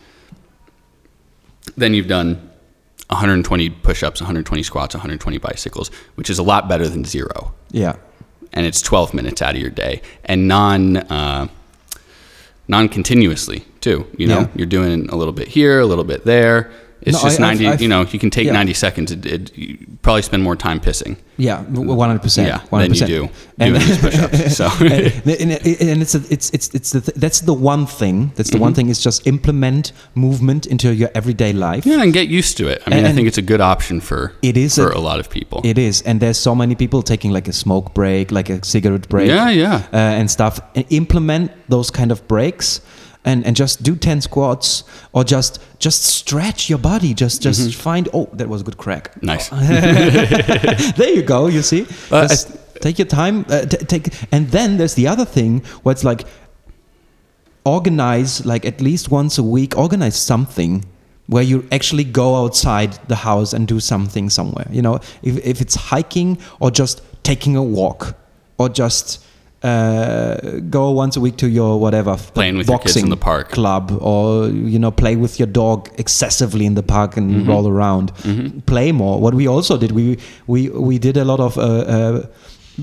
[1.76, 2.50] then you've done
[3.08, 7.52] 120 push ups, 120 squats, 120 bicycles, which is a lot better than zero.
[7.70, 7.96] Yeah.
[8.52, 11.48] And it's 12 minutes out of your day and non, uh,
[12.68, 14.06] non continuously too.
[14.16, 14.48] You know, Yeah.
[14.56, 16.70] you're doing a little bit here, a little bit there.
[17.00, 18.52] It's No, just I- I've- 90, I've- you know, you can take yeah.
[18.52, 19.10] 90 seconds.
[19.10, 21.16] It, it, you probably spend more time pissing.
[21.48, 21.62] Yeah,
[21.98, 22.46] one hundred percent.
[22.48, 23.28] Yeah, one than hundred you do
[23.58, 24.56] doing these push-ups.
[24.60, 25.50] So and, and,
[25.90, 28.16] and it's a, it's it's it's the th- that's the one thing.
[28.36, 31.82] That's the one thing is just implement movement into your everyday life.
[31.90, 32.78] yeah, and get used to it.
[32.86, 35.18] I mean, I think it's a good option for It is for a- a, lot
[35.20, 35.60] of people.
[35.64, 39.08] It is, and there's so many people taking like a smoke break, like a cigarette
[39.08, 39.74] break, Yeah, yeah.
[39.92, 40.60] uh, and stuff.
[40.76, 42.80] And implement those kind of breaks,
[43.24, 47.14] and and just do ten squats, or just just stretch your body.
[47.14, 47.82] Just just Mm-hmm.
[47.90, 48.08] find.
[48.12, 49.10] Oh, that was a good crack.
[49.22, 49.48] Nice.
[50.96, 51.40] there you go.
[51.56, 52.28] You see, Uh,
[52.86, 53.36] take your time.
[53.48, 56.22] Uh, t- take, and then there's the other thing where it's like
[57.64, 60.84] organize, like at least once a week, organize something
[61.28, 64.66] where you actually go outside the house and do something somewhere.
[64.76, 68.14] You know, if if it's hiking or just taking a walk
[68.58, 69.18] or just.
[69.62, 73.16] Uh, go once a week to your whatever Playing with your kids in boxing the
[73.16, 73.50] park.
[73.50, 77.48] club or you know play with your dog excessively in the park and Mm-hmm.
[77.48, 78.10] roll around
[78.66, 82.26] play more what we also did we we we did a lot of uh, uh,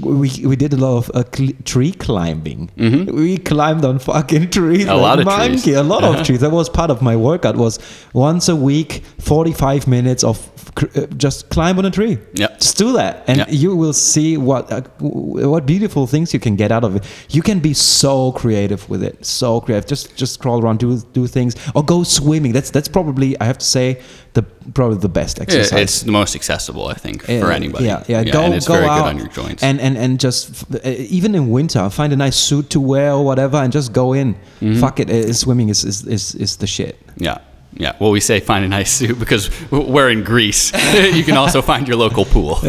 [0.02, 2.70] we, we did a lot of uh, cl- tree climbing.
[2.78, 4.82] We climbed on fucking trees.
[4.86, 4.90] Mm-hmm.
[4.90, 5.76] A like lot of monkey, trees.
[5.76, 6.42] A lot of trees.
[6.42, 7.56] That was part of my workout.
[7.58, 7.80] Was
[8.14, 10.38] once a week, forty-five minutes of
[10.76, 12.20] cr- uh, just climb on a tree.
[12.34, 12.48] Yeah.
[12.60, 13.50] Just do that, and Yeah.
[13.50, 17.04] you will see what uh, what beautiful things you can get out of it.
[17.30, 19.88] You can be so creative with it, so creative.
[19.90, 22.52] Just just crawl around, do do things, or go swimming.
[22.54, 24.00] That's that's probably I have to say
[24.34, 25.72] the probably the best exercise.
[25.72, 27.86] Yeah, it's the most accessible, I think, Yeah, for anybody.
[27.86, 28.24] Yeah, yeah.
[28.24, 29.64] go and it's go very out good on your joints.
[29.64, 33.26] and and and just uh, even in winter, find a nice suit to wear or
[33.26, 34.36] whatever, and just go in.
[34.62, 34.80] Mm-hmm.
[34.80, 36.96] Fuck it, uh, swimming is is, is is the shit.
[37.18, 37.40] yeah,
[37.74, 37.96] yeah.
[38.00, 40.72] Well, we say find a nice suit because we're in Greece.
[41.14, 42.60] you can also find your local pool.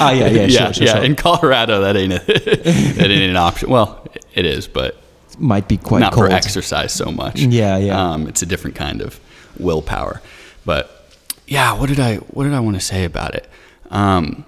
[0.00, 0.94] Ah, yeah, yeah, sure, yeah, sure, yeah.
[0.94, 1.04] sure.
[1.04, 2.18] In Colorado, that ain't a,
[2.98, 3.70] that ain't an option.
[3.70, 4.96] Well, it is, but
[5.38, 6.28] Might be quite not cold.
[6.28, 7.40] for exercise so much.
[7.40, 8.12] Yeah, yeah.
[8.12, 9.18] Um, it's a different kind of
[9.58, 10.20] willpower.
[10.64, 11.08] But
[11.46, 13.48] yeah, what did I what did I want to say about it?
[13.90, 14.44] Um,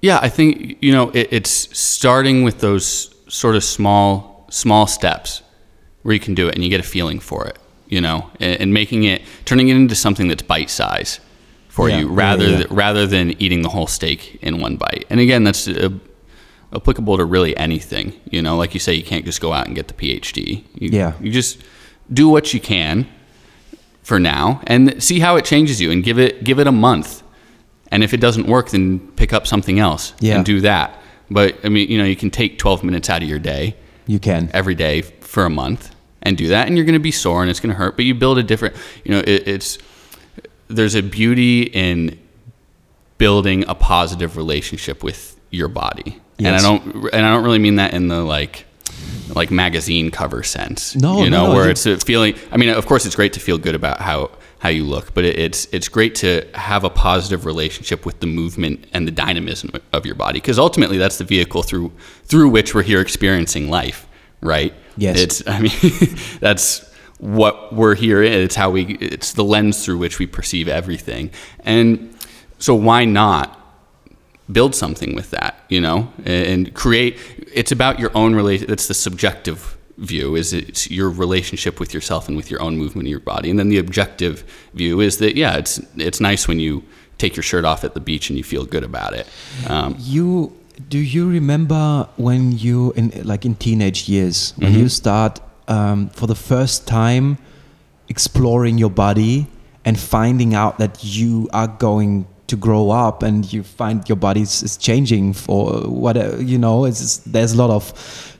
[0.00, 5.42] yeah, I think you know it, it's starting with those sort of small small steps
[6.02, 7.58] where you can do it and you get a feeling for it,
[7.88, 11.20] you know, and, and making it turning it into something that's bite size
[11.68, 12.56] for Yeah, you rather yeah.
[12.58, 15.06] th- rather than eating the whole steak in one bite.
[15.10, 15.88] And again, that's uh,
[16.74, 18.12] applicable to really anything.
[18.30, 20.62] You know, like you say, you can't just go out and get the PhD.
[20.74, 21.14] You, Yeah.
[21.20, 21.62] you just
[22.12, 23.06] do what you can
[24.04, 27.22] for now and see how it changes you, and give it give it a month.
[27.90, 30.36] And if it doesn't work, then pick up something else Yeah.
[30.36, 30.94] and do that.
[31.30, 33.74] But I mean, you know, you can take 12 minutes out of your day
[34.06, 34.50] You can.
[34.52, 35.90] every day for a month
[36.22, 38.04] and do that and you're going to be sore and it's going to hurt but
[38.06, 39.76] you build a different you know it, it's
[40.68, 42.18] there's a beauty in
[43.18, 47.76] building a positive relationship with your body and I don't and I don't really mean
[47.76, 48.64] that in the like
[49.34, 50.94] like magazine cover sense.
[50.96, 52.34] No, you no, know, no, where it's a feeling.
[52.50, 55.24] I mean, of course, it's great to feel good about how how you look, but
[55.24, 59.70] it, it's it's great to have a positive relationship with the movement and the dynamism
[59.92, 61.92] of your body, because ultimately that's the vehicle through
[62.24, 64.06] through which we're here experiencing life,
[64.40, 64.74] right?
[64.96, 65.20] Yes.
[65.20, 68.32] It's I mean, that's what we're here in.
[68.32, 68.96] It's how we.
[68.96, 72.16] It's the lens through which we perceive everything, and
[72.58, 73.60] so why not
[74.50, 77.18] build something with that, you know, and create.
[77.52, 78.70] It's about your own relation.
[78.70, 83.06] It's the subjective view is it's your relationship with yourself and with your own movement
[83.06, 86.60] of your body, and then the objective view is that yeah, it's it's nice when
[86.60, 86.82] you
[87.18, 89.26] take your shirt off at the beach and you feel good about it.
[89.68, 90.52] Um, You
[90.88, 96.26] do you remember when you in like in teenage years when you start um, for
[96.26, 97.38] the first time
[98.08, 99.46] exploring your body
[99.84, 104.42] and finding out that you are going to grow up and you find your body
[104.42, 107.92] is, changing for whatever you know it's there's a lot of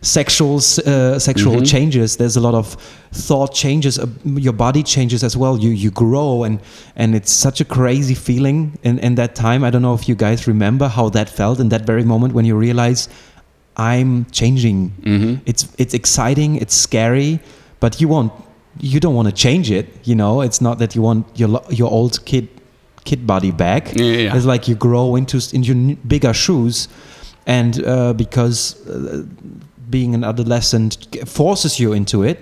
[0.03, 2.17] sexual uh, sexual changes.
[2.17, 2.77] There's a lot of
[3.13, 5.57] thought changes uh, your body changes as well.
[5.59, 6.61] You you grow and
[6.97, 9.65] and it's such a crazy feeling in in that time.
[9.65, 12.45] I don't know if you guys remember how that felt in that very moment when
[12.45, 13.09] you realize
[13.77, 14.93] i'm changing.
[15.03, 15.41] Mhm.
[15.47, 17.41] it's it's exciting it's scary
[17.81, 18.33] but you won't
[18.79, 20.43] you don't want to change it you know?
[20.43, 22.49] It's not that you want your your old kid
[23.05, 26.89] kid body back Yeah, yeah, it's like you grow into into bigger shoes
[27.47, 29.23] and uh, because uh,
[29.91, 32.39] being an adolescent forces you into it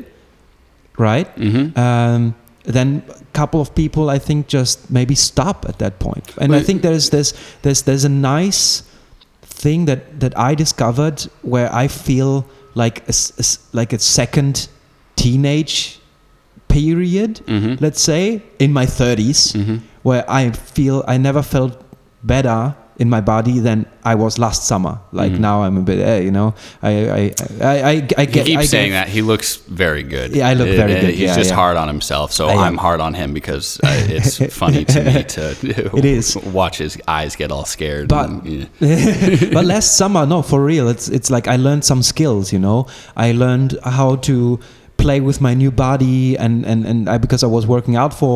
[0.98, 1.77] right mhm.
[1.77, 6.33] um, then a couple of people I think just maybe stop at that point.
[6.38, 8.85] And I think there's there's there's there's a nice
[9.42, 12.44] thing that that I discovered where I feel
[12.75, 14.68] like a, a like a second
[15.16, 15.98] teenage
[16.68, 17.81] period, Mhm.
[17.81, 19.81] let's say in my 30s, Mhm.
[20.03, 21.81] Where I feel I never felt
[22.23, 24.99] better in my body than I was last summer.
[25.12, 25.41] Like Mhm.
[25.41, 28.59] now I'm a bit, eh, you know, I I I I, I, I He keeps
[28.59, 30.37] I saying get, that he looks very good.
[30.37, 31.57] Yeah, I look Uh, very uh, good, He's yeah, just yeah.
[31.57, 32.59] hard on himself, so I am.
[32.59, 35.43] I'm hard on him because uh, it's funny to me to
[35.99, 36.37] It is.
[36.61, 38.09] watch his eyes get all scared.
[38.09, 39.51] But- and, yeah.
[39.53, 42.53] but last summer, no, for real, it's it's like I learned some skills.
[42.53, 42.87] You know,
[43.17, 44.59] I learned how to
[45.03, 48.35] play with my new body, and and and I because I was working out for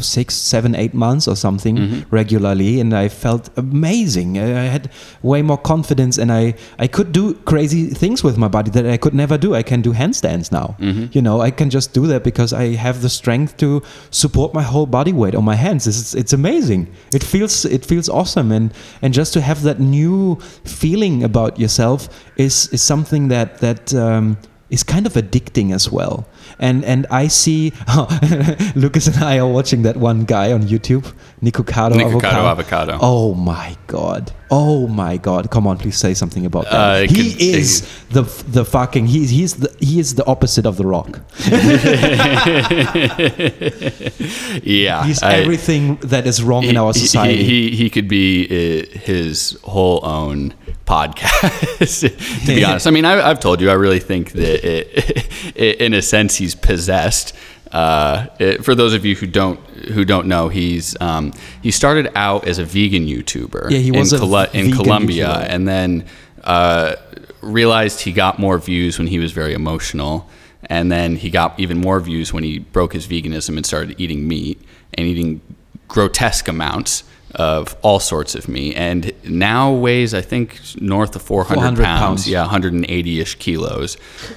[0.00, 2.04] six, seven, eight months or something Mhm.
[2.10, 4.28] regularly, and I felt amazing.
[4.38, 4.84] I had
[5.22, 8.96] way more confidence, and I I could do crazy things with my body that I
[9.04, 9.54] could never do.
[9.60, 10.74] I can do handstands now.
[10.80, 11.08] Mhm.
[11.14, 13.68] You know, I can just do that because I have the strength to
[14.10, 15.86] support my whole body weight on my hands.
[15.86, 16.86] Is, it's amazing.
[17.14, 18.66] It feels it feels awesome, and
[19.02, 23.94] and just to have that new feeling about yourself is is something that that.
[23.94, 24.36] Um,
[24.70, 26.26] is kind of addicting as well,
[26.58, 27.72] and and I see
[28.74, 32.46] Lucas and I are watching that one guy on YouTube, Nikocado Avocado.
[32.46, 32.98] Avocado.
[33.00, 34.32] Oh my god!
[34.50, 35.50] Oh my god!
[35.50, 36.72] Come on, please say something about that.
[36.74, 40.76] Uh, he could- is the the fucking he's he's the he is the opposite of
[40.76, 41.20] the Rock.
[44.62, 47.42] yeah, He's I- everything that is wrong in our society.
[47.44, 50.54] He, he, he could be uh, his whole own
[50.90, 52.40] podcast.
[52.46, 54.60] to be honest, I mean, I, I've told you, I really think that,
[55.56, 57.34] it, in a sense, he's possessed.
[57.72, 59.60] Uh, it- for those of you who don't
[59.94, 64.12] who don't know, he's um, he started out as a vegan YouTuber Yeah, he was
[64.12, 64.20] in,
[64.52, 65.46] in Colombia, YouTuber.
[65.48, 66.04] and then
[66.44, 66.96] uh,
[67.40, 70.28] realized he got more views when he was very emotional.
[70.68, 74.28] And then he got even more views when he broke his veganism and started eating
[74.28, 74.60] meat
[74.94, 75.40] and eating
[75.88, 77.02] grotesque amounts
[77.34, 82.00] of all sorts of me, And now weighs, I think, north of 400, 400 pounds.
[82.00, 82.28] pounds.
[82.28, 83.96] Yeah, 180 ish kilos.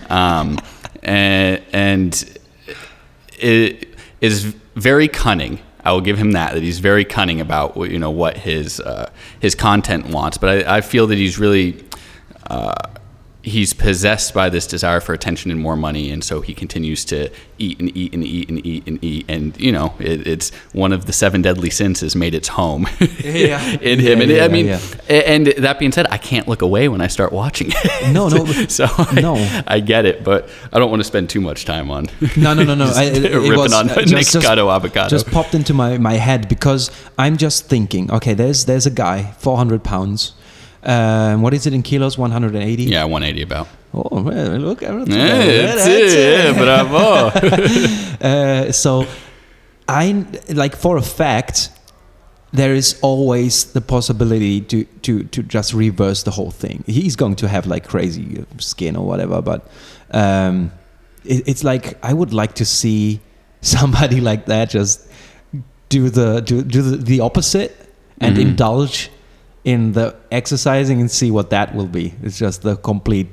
[0.09, 0.57] Um,
[1.03, 2.39] and, and
[3.39, 3.89] it
[4.21, 4.43] is
[4.75, 5.59] very cunning.
[5.83, 6.53] I will give him that.
[6.53, 10.37] That he's very cunning about what- you know what his uh, his content wants.
[10.37, 11.83] But I, I feel that he's really
[12.49, 12.73] uh,
[13.43, 17.29] he's possessed by this desire for attention and more money, and so he continues to
[17.59, 19.25] eat and eat and eat and eat and eat.
[19.29, 22.87] And you know, it, it's one of the seven deadly sins has made its home
[23.19, 23.61] Yeah.
[23.81, 24.19] in him.
[24.19, 24.79] Yeah, and yeah, I mean,
[25.09, 28.13] and that being said, I can't look away when I start watching it.
[28.13, 29.63] No, no, so I, no.
[29.67, 32.07] I get it, but I don't want to spend too much time on.
[32.37, 32.85] No, no, no, no.
[32.95, 35.09] I, it, it was on uh, Nick just, just, avocado.
[35.09, 38.09] just popped into my, my head because I'm just thinking.
[38.09, 40.33] Okay, there's there's a guy, 400 pounds.
[40.85, 42.17] Um, what is it in kilos?
[42.17, 42.83] 180.
[42.83, 43.67] yeah, 180 about.
[43.93, 44.81] Oh, man, look.
[44.81, 46.17] Yeah, that's it.
[46.17, 47.31] Yeah, bravo.
[48.23, 49.05] Uh, so
[49.87, 51.69] I like for a fact
[52.53, 56.83] there is always the possibility to to to just reverse the whole thing.
[56.87, 59.67] He's going to have like crazy skin or whatever, but
[60.11, 60.71] um,
[61.25, 63.19] it, it's like I would like to see
[63.61, 65.05] somebody like that just
[65.89, 67.71] do the do do the, the opposite
[68.21, 68.41] and Mhm.
[68.41, 69.09] indulge
[69.63, 72.13] in the exercising and see what that will be.
[72.21, 73.27] It's just the complete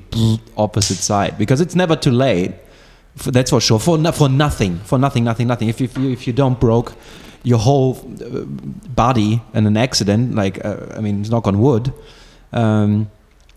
[0.55, 2.53] opposite side because it's never too late.
[3.17, 3.79] For, that's for sure.
[3.79, 4.77] For no, for nothing.
[4.79, 5.23] For nothing.
[5.25, 5.47] Nothing.
[5.47, 5.69] Nothing.
[5.69, 6.93] If if you if you don't broke
[7.43, 8.45] your whole uh,
[8.95, 11.93] body in an accident, like uh, I mean, knock on wood.
[12.53, 13.09] Um,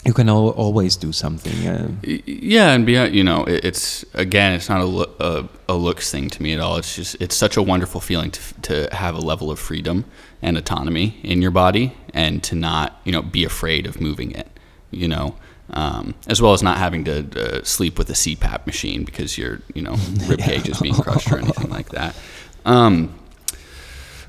[0.07, 1.67] you can al- always do something.
[1.67, 1.89] Uh,
[2.27, 6.29] Yeah, and beyond, you know, it, it's again, it's not a, a, a looks thing
[6.31, 6.77] to me at all.
[6.77, 10.05] It's just, it's such a wonderful feeling to, to have a level of freedom
[10.45, 14.49] and autonomy in your body, and to not, you know, be afraid of moving it.
[14.93, 15.35] You know,
[15.71, 19.61] um, as well as not having to uh, sleep with a CPAP machine because your,
[19.75, 19.97] you know,
[20.29, 22.15] rib cage is being crushed or anything like that.
[22.67, 23.13] Um,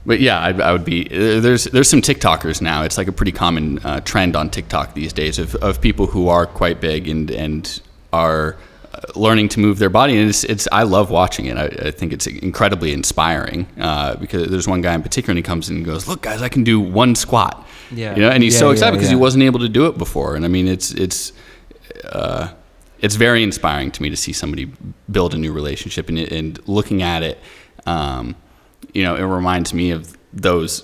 [0.06, 1.06] but yeah, I, I would be.
[1.06, 2.84] uh, There's there's some TikTokers now.
[2.84, 6.28] It's like a pretty common uh, trend on TikTok these days of, of people who
[6.28, 7.80] are quite big and and
[8.12, 8.58] are
[9.16, 10.18] learning to move their body.
[10.18, 11.58] And it's, it's I love watching it.
[11.58, 15.44] I, I think it's incredibly inspiring uh, because there's one guy in particular and he
[15.44, 18.16] comes in and goes, "Look, guys, I can do one squat." Yeah.
[18.16, 19.16] You know, and he's Yeah, so yeah, excited because yeah.
[19.18, 20.36] he wasn't able to do it before.
[20.36, 21.34] And I mean, it's it's.
[22.04, 22.50] Uh,
[23.00, 24.72] it's very inspiring to me to see somebody
[25.12, 27.38] build a new relationship and, and looking at it
[27.86, 28.36] um,
[28.94, 30.84] you know, it reminds me of those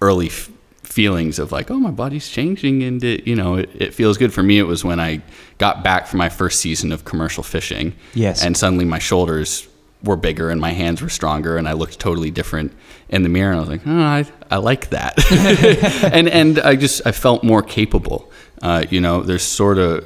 [0.00, 0.50] early f-
[0.96, 4.32] feelings of like, oh, my body's changing, and it, you know, it, it feels good.
[4.32, 5.20] For me, it was when I
[5.58, 8.42] got back from my first season of commercial fishing, Yes.
[8.44, 9.68] and suddenly my shoulders
[10.02, 12.72] were bigger and my hands were stronger, and I looked totally different
[13.08, 13.50] in the mirror.
[13.52, 15.14] And I was like, oh, I, I like that,
[16.12, 18.30] and and I just I felt more capable.
[18.62, 20.02] Uh, you know, there's sort of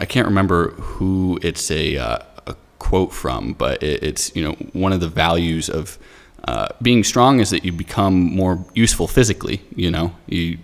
[0.00, 4.52] I can't remember who it's a, uh, a quote from, but it, it's you know
[4.72, 5.98] one of the values of
[6.44, 9.62] uh, being strong is that you become more useful physically.
[9.74, 10.58] You know, you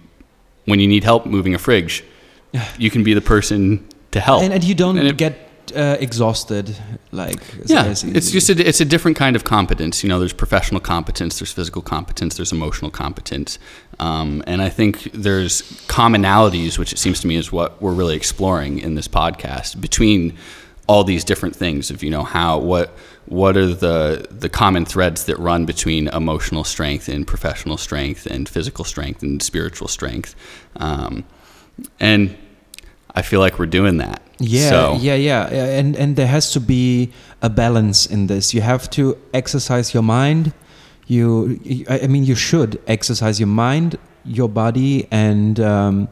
[0.65, 2.05] when you need help moving a fridge,
[2.79, 5.97] you can be the person to help, and, and you don't And it- get uh,
[6.01, 6.77] exhausted
[7.13, 10.03] like yeah, it's just a, it's a different kind of competence.
[10.03, 13.59] You know, there's professional competence, there's physical competence, there's emotional competence,
[13.99, 18.17] um, and I think there's commonalities, which it seems to me is what we're really
[18.17, 20.37] exploring in this podcast between
[20.89, 22.95] all these different things of you know how what
[23.27, 28.49] what are the the common threads that run between emotional strength and professional strength and
[28.49, 30.35] physical strength and spiritual strength,
[30.77, 31.25] um,
[32.01, 32.37] and
[33.15, 34.21] I feel like we're doing that.
[34.39, 37.11] Yeah, So- yeah, yeah, and and there has to be
[37.43, 38.53] a balance in this.
[38.55, 40.53] You have to exercise your mind.
[41.07, 41.59] You,
[41.91, 46.09] I mean, you should exercise your mind, your body, and um,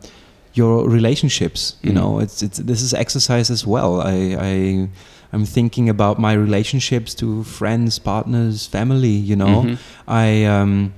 [0.54, 1.76] your relationships.
[1.82, 1.94] You Mhm.
[1.94, 4.00] know, it's it's this is exercise as well.
[4.00, 4.88] I I
[5.32, 9.08] I'm thinking about my relationships to friends, partners, family.
[9.30, 9.78] You know, Mhm.
[10.08, 10.92] I um,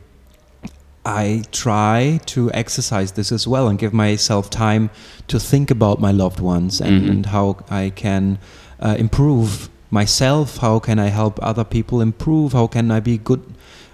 [1.04, 4.90] I try to exercise this as well and give myself time
[5.26, 7.10] to think about my loved ones and, Mhm.
[7.10, 8.38] and how I can
[8.80, 10.58] uh, improve myself.
[10.58, 12.52] How can I help other people improve?
[12.52, 13.42] How can I be good,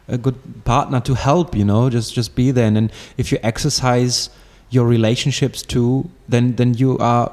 [0.07, 1.57] a good partner to help?
[1.57, 2.67] You know, just just be there.
[2.67, 4.29] And then if you exercise
[4.71, 7.31] your relationships too, then then you are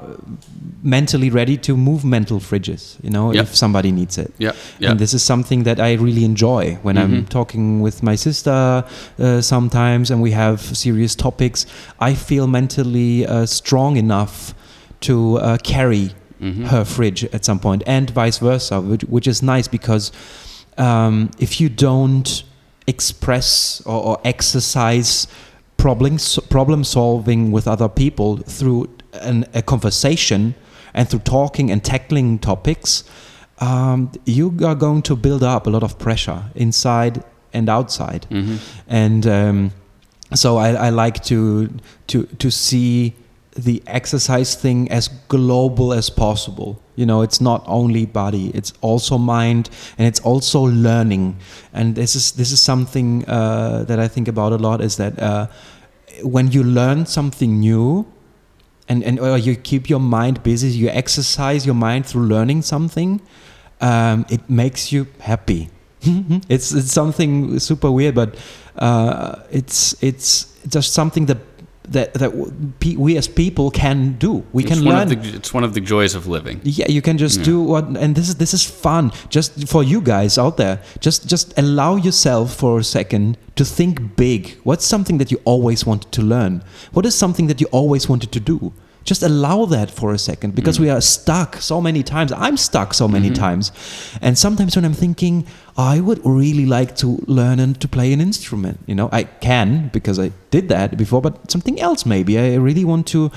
[0.82, 2.96] mentally ready to move mental fridges.
[3.02, 3.42] You know, Yep.
[3.44, 4.32] if somebody needs it.
[4.38, 4.90] Yeah, yeah.
[4.90, 7.28] And this is something that I really enjoy when I'm Mhm.
[7.28, 8.84] talking with my sister
[9.18, 11.66] uh, sometimes and we have serious topics.
[12.10, 14.54] I feel mentally uh, strong enough
[15.00, 16.10] to uh, carry
[16.40, 16.66] Mhm.
[16.66, 20.12] her fridge at some point and vice versa, which, which is nice because
[20.78, 22.44] um, if you don't
[22.86, 25.26] express or, or exercise
[25.86, 26.18] problem,
[26.48, 28.88] problem solving with other people through
[29.22, 30.54] an, a conversation
[30.94, 33.04] and through talking and tackling topics,
[33.60, 37.22] um, you are going to build up a lot of pressure inside
[37.52, 38.26] and outside.
[38.30, 38.58] Mhm.
[38.88, 39.72] And um,
[40.34, 41.68] so I, I like to
[42.08, 43.12] to to see
[43.64, 46.76] the exercise thing as global as possible.
[46.96, 51.36] You know, it's not only body; it's also mind, and it's also learning.
[51.72, 54.80] And this is this is something uh, that I think about a lot.
[54.80, 55.46] Is that uh,
[56.22, 58.06] when you learn something new,
[58.88, 63.20] and and or you keep your mind busy, you exercise your mind through learning something.
[63.80, 65.68] Um, it makes you happy.
[66.48, 68.36] it's it's something super weird, but
[68.76, 71.38] uh, it's it's just something that
[71.92, 72.32] that that
[72.96, 74.44] we as people can do.
[74.52, 75.08] We It's can learn.
[75.08, 76.60] The, it's one of the joys of living.
[76.64, 77.44] Yeah, you can just Yeah.
[77.44, 79.12] do what, and this is this is fun.
[79.28, 84.16] Just for you guys out there, just just allow yourself for a second to think
[84.16, 84.56] big.
[84.64, 86.62] What's something that you always wanted to learn?
[86.92, 88.72] What is something that you always wanted to do?
[89.06, 90.96] Just allow that for a second because we mm.
[90.96, 92.32] are stuck so many times.
[92.32, 93.46] I'm stuck so many mm-hmm.
[93.46, 93.72] times,
[94.20, 95.46] and sometimes when I'm thinking,
[95.78, 98.80] I would really like to learn and to play an instrument.
[98.86, 102.38] You know, I can because I did that before, but something else maybe.
[102.38, 103.30] I really want to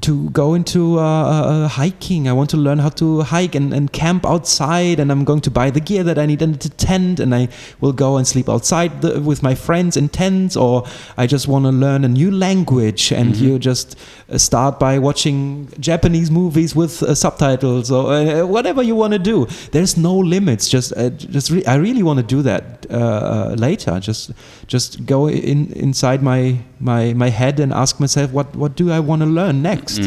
[0.00, 2.28] to go into uh, uh, hiking.
[2.28, 4.98] I want to learn how to hike and, and camp outside.
[4.98, 7.20] And I'm going to buy the gear that I need and a tent.
[7.20, 7.48] And I
[7.80, 10.56] will go and sleep outside the, with my friends in tents.
[10.56, 10.84] Or
[11.16, 13.12] I just want to learn a new language.
[13.12, 18.82] And you just uh, start by watching Japanese movies with uh, subtitles or uh, whatever
[18.82, 19.46] you want to do.
[19.70, 20.68] There's no limits.
[20.68, 24.00] Just, uh, just re- I really want to do that uh, uh, later.
[24.00, 24.32] Just,
[24.66, 29.00] just go in inside my my my head and ask myself, what what do I
[29.00, 29.98] want to learn next?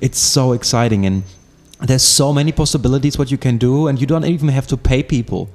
[0.00, 1.22] It's so exciting and
[1.88, 5.02] there's so many possibilities what you can do and you don't even have to pay
[5.02, 5.48] people.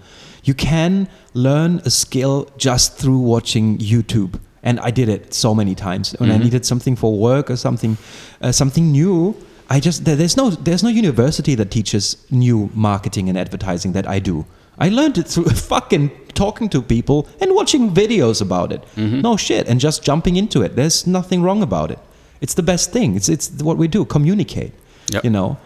[0.43, 4.39] You can learn a skill just through watching YouTube.
[4.63, 7.97] And I did it so many times when I needed something for work or something
[8.41, 9.35] uh, something new.
[9.69, 14.05] I just there- there's no there's no university that teaches new marketing and advertising that
[14.15, 14.45] I do.
[14.79, 18.83] I learned it through fucking talking to people and watching videos about it.
[18.95, 20.75] No shit, and just jumping into it.
[20.75, 21.99] There's nothing wrong about it.
[22.41, 23.15] It's the best thing.
[23.15, 24.05] It's it's what we do.
[24.05, 24.73] Communicate.
[25.11, 25.23] Yep.
[25.23, 25.57] You know.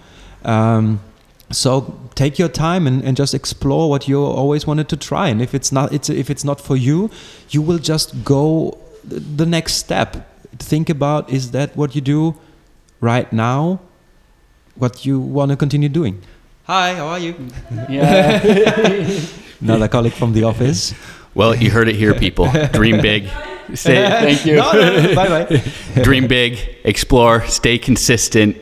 [0.46, 1.00] Um,
[1.52, 5.28] so take your time and, and just explore what you always wanted to try.
[5.28, 7.10] And if it's not it's if it's not for you,
[7.50, 10.28] you will just go the next step.
[10.58, 12.36] Think about is that what you do
[13.02, 13.80] right now?
[14.76, 16.22] What you want to continue doing?
[16.72, 17.36] Hi, how are you?
[17.90, 18.40] Yeah.
[19.62, 20.94] Another colleague from the office.
[21.36, 22.48] Well, you heard it here, people.
[22.72, 23.28] Dream big.
[23.74, 24.56] Say thank you.
[24.56, 25.64] No, no, no, bye bye.
[26.02, 26.58] Dream big.
[26.86, 27.46] Explore.
[27.48, 28.56] Stay consistent.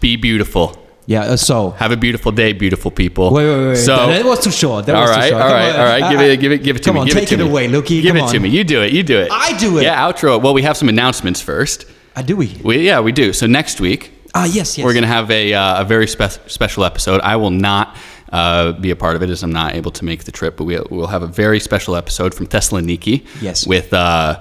[0.00, 0.76] Be beautiful.
[1.06, 1.22] Yeah.
[1.22, 3.32] Uh, so Have a beautiful day, beautiful people.
[3.32, 3.76] Wait, wait, wait.
[3.76, 4.84] So, that, that was too short.
[4.84, 5.42] That all was too right, short.
[5.42, 5.80] all Come right, on.
[5.80, 6.10] all right.
[6.12, 7.00] Give I- it, give it, give it to come me.
[7.00, 7.50] on, give take it, to it me.
[7.50, 8.02] away, Luki.
[8.02, 8.50] Give Come it to me.
[8.50, 8.92] You do it.
[8.92, 9.30] You do it.
[9.32, 9.84] I do it.
[9.84, 10.38] Yeah, outro.
[10.42, 11.86] Well, we have some announcements first.
[12.14, 12.58] Ah, do we?
[12.62, 13.32] We, yeah, we do.
[13.32, 14.84] So next week, Ah, yes, yes.
[14.84, 17.20] we're going to have a, uh, a very spe- special episode.
[17.22, 17.96] I will not
[18.32, 20.64] uh, be a part of it as I'm not able to make the trip, but
[20.64, 23.66] we, we'll have a very special episode from Thessaloniki Yes.
[23.66, 24.40] with uh,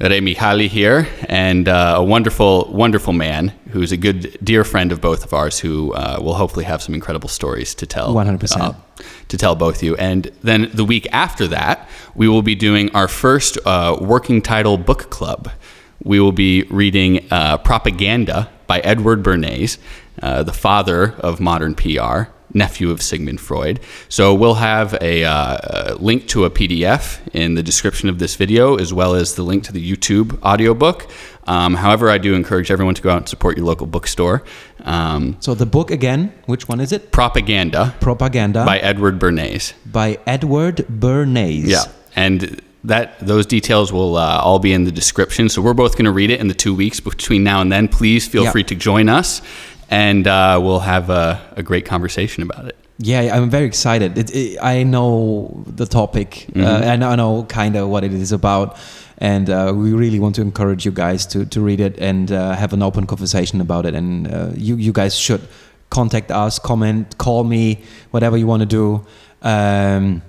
[0.00, 5.00] Remi Hali here and uh, a wonderful, wonderful man who's a good, dear friend of
[5.00, 8.14] both of ours who uh, will hopefully have some incredible stories to tell.
[8.14, 8.56] 100%.
[8.60, 8.72] uh,
[9.28, 9.96] to tell both you.
[9.96, 14.78] And then the week after that, we will be doing our first uh, working title
[14.78, 15.50] book club.
[16.04, 19.78] We will be reading uh, Propaganda by Edward Bernays,
[20.22, 23.80] uh, the father of modern PR, nephew of Sigmund Freud.
[24.08, 28.76] So we'll have a, uh, link to a PDF in the description of this video,
[28.76, 31.08] as well as the link to the YouTube audiobook.
[31.46, 34.44] Um, however, I do encourage everyone to go out and support your local bookstore.
[34.84, 37.10] Um, So the book again, which one is it?
[37.12, 39.72] Propaganda Propaganda by Edward Bernays.
[39.90, 41.66] by Edward Bernays.
[41.66, 41.84] Yeah,
[42.14, 45.48] and that those details will uh, all be in the description.
[45.48, 47.88] So we're both going to read it in the two weeks between now and then.
[47.88, 49.40] Please feel free to join us,
[49.90, 52.76] and uh, we'll have a, a great conversation about it.
[52.98, 54.16] Yeah, I'm very excited.
[54.16, 58.30] It, it, I know the topic, uh, and I know kind of what it is
[58.30, 58.78] about,
[59.18, 62.54] and uh, we really want to encourage you guys to, to read it and uh,
[62.54, 63.94] have an open conversation about it.
[63.94, 65.40] And uh, you you guys should
[65.90, 69.04] contact us, comment, call me, whatever you want to do,
[69.42, 70.22] um,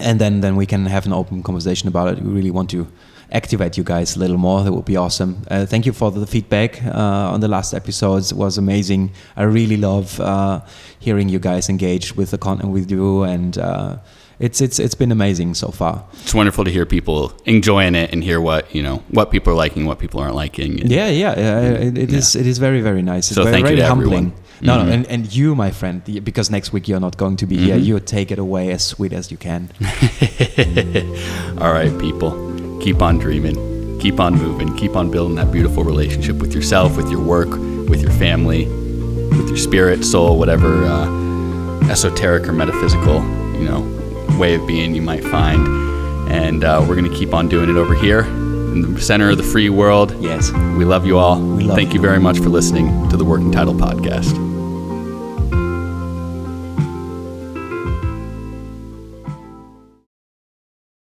[0.00, 2.22] and then then we can have an open conversation about it.
[2.22, 2.86] We really want to
[3.30, 4.62] activate you guys a little more.
[4.64, 5.42] That would be awesome.
[5.50, 8.32] Uh, thank you for the feedback uh, on the last episodes.
[8.32, 9.10] It was amazing.
[9.36, 10.60] I really love uh,
[10.98, 13.96] hearing you guys engage with the content with you and uh,
[14.40, 16.04] it's it's it's been amazing so far.
[16.22, 19.56] It's wonderful to hear people enjoying it and hear what you know what people are
[19.56, 20.80] liking, what people aren't liking.
[20.80, 22.36] And Yeah, yeah, uh, it, it is.
[22.36, 23.26] It is very very nice.
[23.30, 24.26] It's So very, thank you very to humbling.
[24.26, 24.47] everyone.
[24.60, 24.86] No, Mhm.
[24.86, 27.76] no, and, and you, my friend, because next week you're not going to be here.
[27.76, 27.84] Mhm.
[27.84, 29.68] You take it away as sweet as you can.
[31.60, 36.36] All right, people, keep on dreaming, keep on moving, keep on building that beautiful relationship
[36.36, 37.48] with yourself, with your work,
[37.88, 43.22] with your family, with your spirit, soul, whatever uh, esoteric or metaphysical,
[43.58, 43.80] you know,
[44.38, 45.66] way of being you might find.
[46.30, 49.42] And uh, we're gonna keep on doing it over here in the center of the
[49.42, 50.14] free world.
[50.20, 50.52] Yes.
[50.52, 51.40] We love you all.
[51.40, 52.06] We love Thank you you.
[52.06, 54.36] very much for listening to the Working Title Podcast.